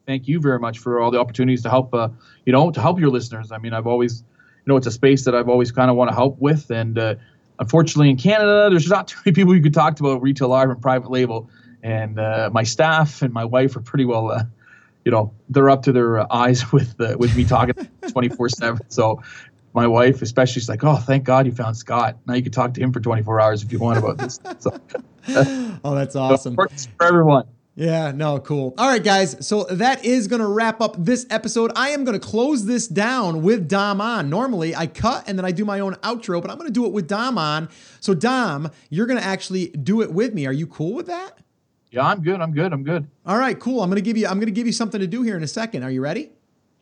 [0.07, 2.09] thank you very much for all the opportunities to help uh,
[2.47, 3.53] you know to help your listeners.
[3.53, 4.23] I mean, I've always
[4.65, 6.99] you know it's a space that I've always kind of want to help with, and
[6.99, 7.15] uh,
[7.59, 10.71] unfortunately in Canada, there's not too many people you could talk to about retail live
[10.71, 11.51] and private label.
[11.83, 14.45] And uh, my staff and my wife are pretty well, uh,
[15.05, 17.75] you know, they're up to their uh, eyes with uh, with me talking
[18.09, 18.91] 24 seven.
[18.91, 19.23] So
[19.75, 22.17] my wife, especially, is like, "Oh, thank God you found Scott.
[22.27, 24.81] Now you can talk to him for 24 hours if you want about this." So,
[25.85, 26.55] oh, that's awesome.
[26.55, 27.47] works for everyone.
[27.77, 28.73] Yeah, no, cool.
[28.79, 29.45] All right, guys.
[29.47, 31.73] So that is going to wrap up this episode.
[31.75, 34.31] I am going to close this down with Dom on.
[34.31, 36.87] Normally, I cut and then I do my own outro, but I'm going to do
[36.87, 37.69] it with Dom on.
[37.99, 40.47] So, Dom, you're going to actually do it with me.
[40.47, 41.39] Are you cool with that?
[41.91, 42.41] Yeah, I'm good.
[42.41, 42.73] I'm good.
[42.73, 43.09] I'm good.
[43.27, 43.81] All right, cool.
[43.81, 45.43] I'm going to give you I'm going to give you something to do here in
[45.43, 45.83] a second.
[45.83, 46.31] Are you ready?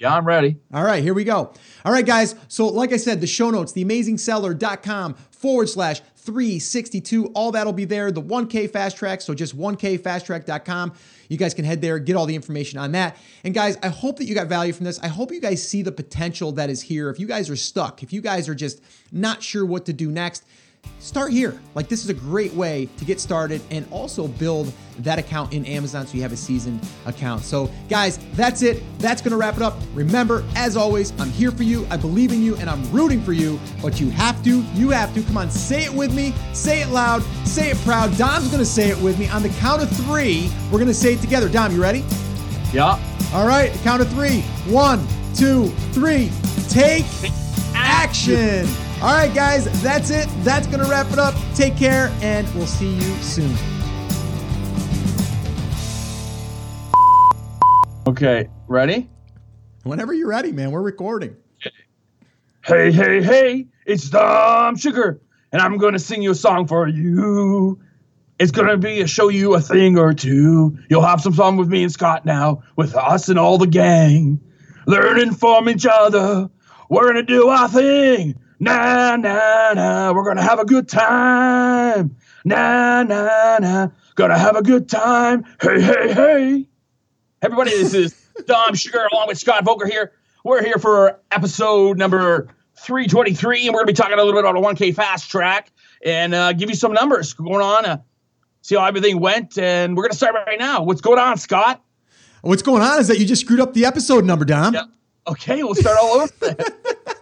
[0.02, 0.56] Yeah, I'm ready.
[0.74, 1.54] All right, here we go.
[1.84, 2.34] All right, guys.
[2.48, 7.26] So, like I said, the show notes, theamazingseller.com forward slash 362.
[7.26, 8.10] All that'll be there.
[8.10, 9.20] The 1K fast track.
[9.20, 10.94] So, just 1kfasttrack.com.
[11.28, 13.16] You guys can head there, get all the information on that.
[13.44, 14.98] And, guys, I hope that you got value from this.
[14.98, 17.08] I hope you guys see the potential that is here.
[17.08, 18.82] If you guys are stuck, if you guys are just
[19.12, 20.44] not sure what to do next,
[21.02, 21.60] start here.
[21.74, 25.66] Like, this is a great way to get started and also build that account in
[25.66, 27.42] Amazon so you have a seasoned account.
[27.42, 28.82] So, guys, that's it.
[28.98, 29.74] That's going to wrap it up.
[29.94, 31.86] Remember, as always, I'm here for you.
[31.90, 34.62] I believe in you and I'm rooting for you, but you have to.
[34.74, 35.22] You have to.
[35.22, 36.34] Come on, say it with me.
[36.54, 37.22] Say it loud.
[37.46, 38.16] Say it proud.
[38.16, 39.28] Dom's going to say it with me.
[39.28, 41.48] On the count of three, we're going to say it together.
[41.48, 42.04] Dom, you ready?
[42.72, 42.98] Yeah.
[43.34, 44.42] All right, count of three.
[44.72, 46.30] One, two, three.
[46.68, 47.06] Take
[47.74, 48.66] action.
[49.02, 50.28] All right, guys, that's it.
[50.44, 51.34] That's going to wrap it up.
[51.56, 53.52] Take care, and we'll see you soon.
[58.06, 59.10] Okay, ready?
[59.82, 61.34] Whenever you're ready, man, we're recording.
[62.64, 66.86] Hey, hey, hey, it's Dom Sugar, and I'm going to sing you a song for
[66.86, 67.80] you.
[68.38, 70.78] It's going to be a show you a thing or two.
[70.88, 74.40] You'll have some fun with me and Scott now, with us and all the gang.
[74.86, 76.48] Learning from each other.
[76.88, 78.38] We're going to do our thing.
[78.62, 80.12] Nah, nah, nah.
[80.12, 82.16] We're going to have a good time.
[82.44, 83.88] Nah, nah, nah.
[84.14, 85.44] Gonna have a good time.
[85.60, 86.68] Hey, hey, hey.
[87.42, 88.14] Everybody, this is
[88.46, 90.12] Dom Sugar along with Scott Voelker here.
[90.44, 94.48] We're here for episode number 323, and we're going to be talking a little bit
[94.48, 95.72] about a 1K fast track
[96.06, 97.96] and uh, give you some numbers going on, uh,
[98.60, 99.58] see how everything went.
[99.58, 100.84] And we're going to start right now.
[100.84, 101.82] What's going on, Scott?
[102.42, 104.74] What's going on is that you just screwed up the episode number, Dom.
[104.74, 104.84] Yep.
[105.26, 106.56] Okay, we'll start all over.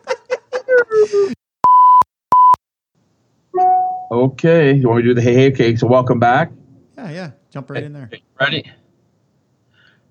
[4.11, 5.76] okay, you want me to do the hey, hey, okay?
[5.76, 6.51] So, welcome back.
[6.96, 7.30] Yeah, yeah.
[7.51, 8.11] Jump right in there.
[8.38, 8.70] Ready?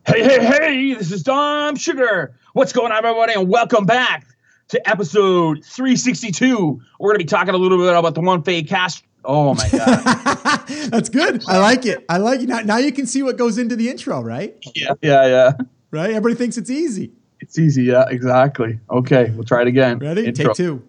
[0.08, 2.36] Hey, hey, hey, this is Dom Sugar.
[2.54, 3.34] What's going on, everybody?
[3.34, 4.26] And welcome back
[4.70, 6.82] to episode 362.
[7.00, 9.04] We're going to be talking a little bit about the one fade cast.
[9.26, 10.68] Oh, my God.
[10.90, 11.44] That's good.
[11.48, 12.06] I like it.
[12.10, 12.50] I like it.
[12.50, 14.56] Now, now you can see what goes into the intro, right?
[14.76, 15.52] Yeah, yeah, yeah.
[15.92, 16.10] Right?
[16.12, 17.12] Everybody thinks it's easy.
[17.40, 17.84] It's easy.
[17.84, 18.80] Yeah, exactly.
[18.90, 20.00] Okay, we'll try it again.
[20.00, 20.26] Ready?
[20.26, 20.48] Intro.
[20.48, 20.84] Take two.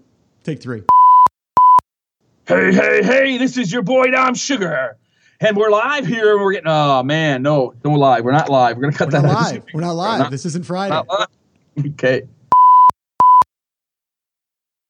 [0.44, 0.82] Take three.
[2.46, 4.96] Hey, hey, hey, this is your boy Dom Sugar.
[5.40, 8.24] And we're live here and we're getting, oh man, no, no live.
[8.24, 8.76] We're not live.
[8.76, 9.52] We're going to cut We're that not out.
[9.52, 9.64] live.
[9.72, 10.18] We're not live.
[10.18, 11.00] not- this isn't Friday.
[11.78, 12.22] Okay.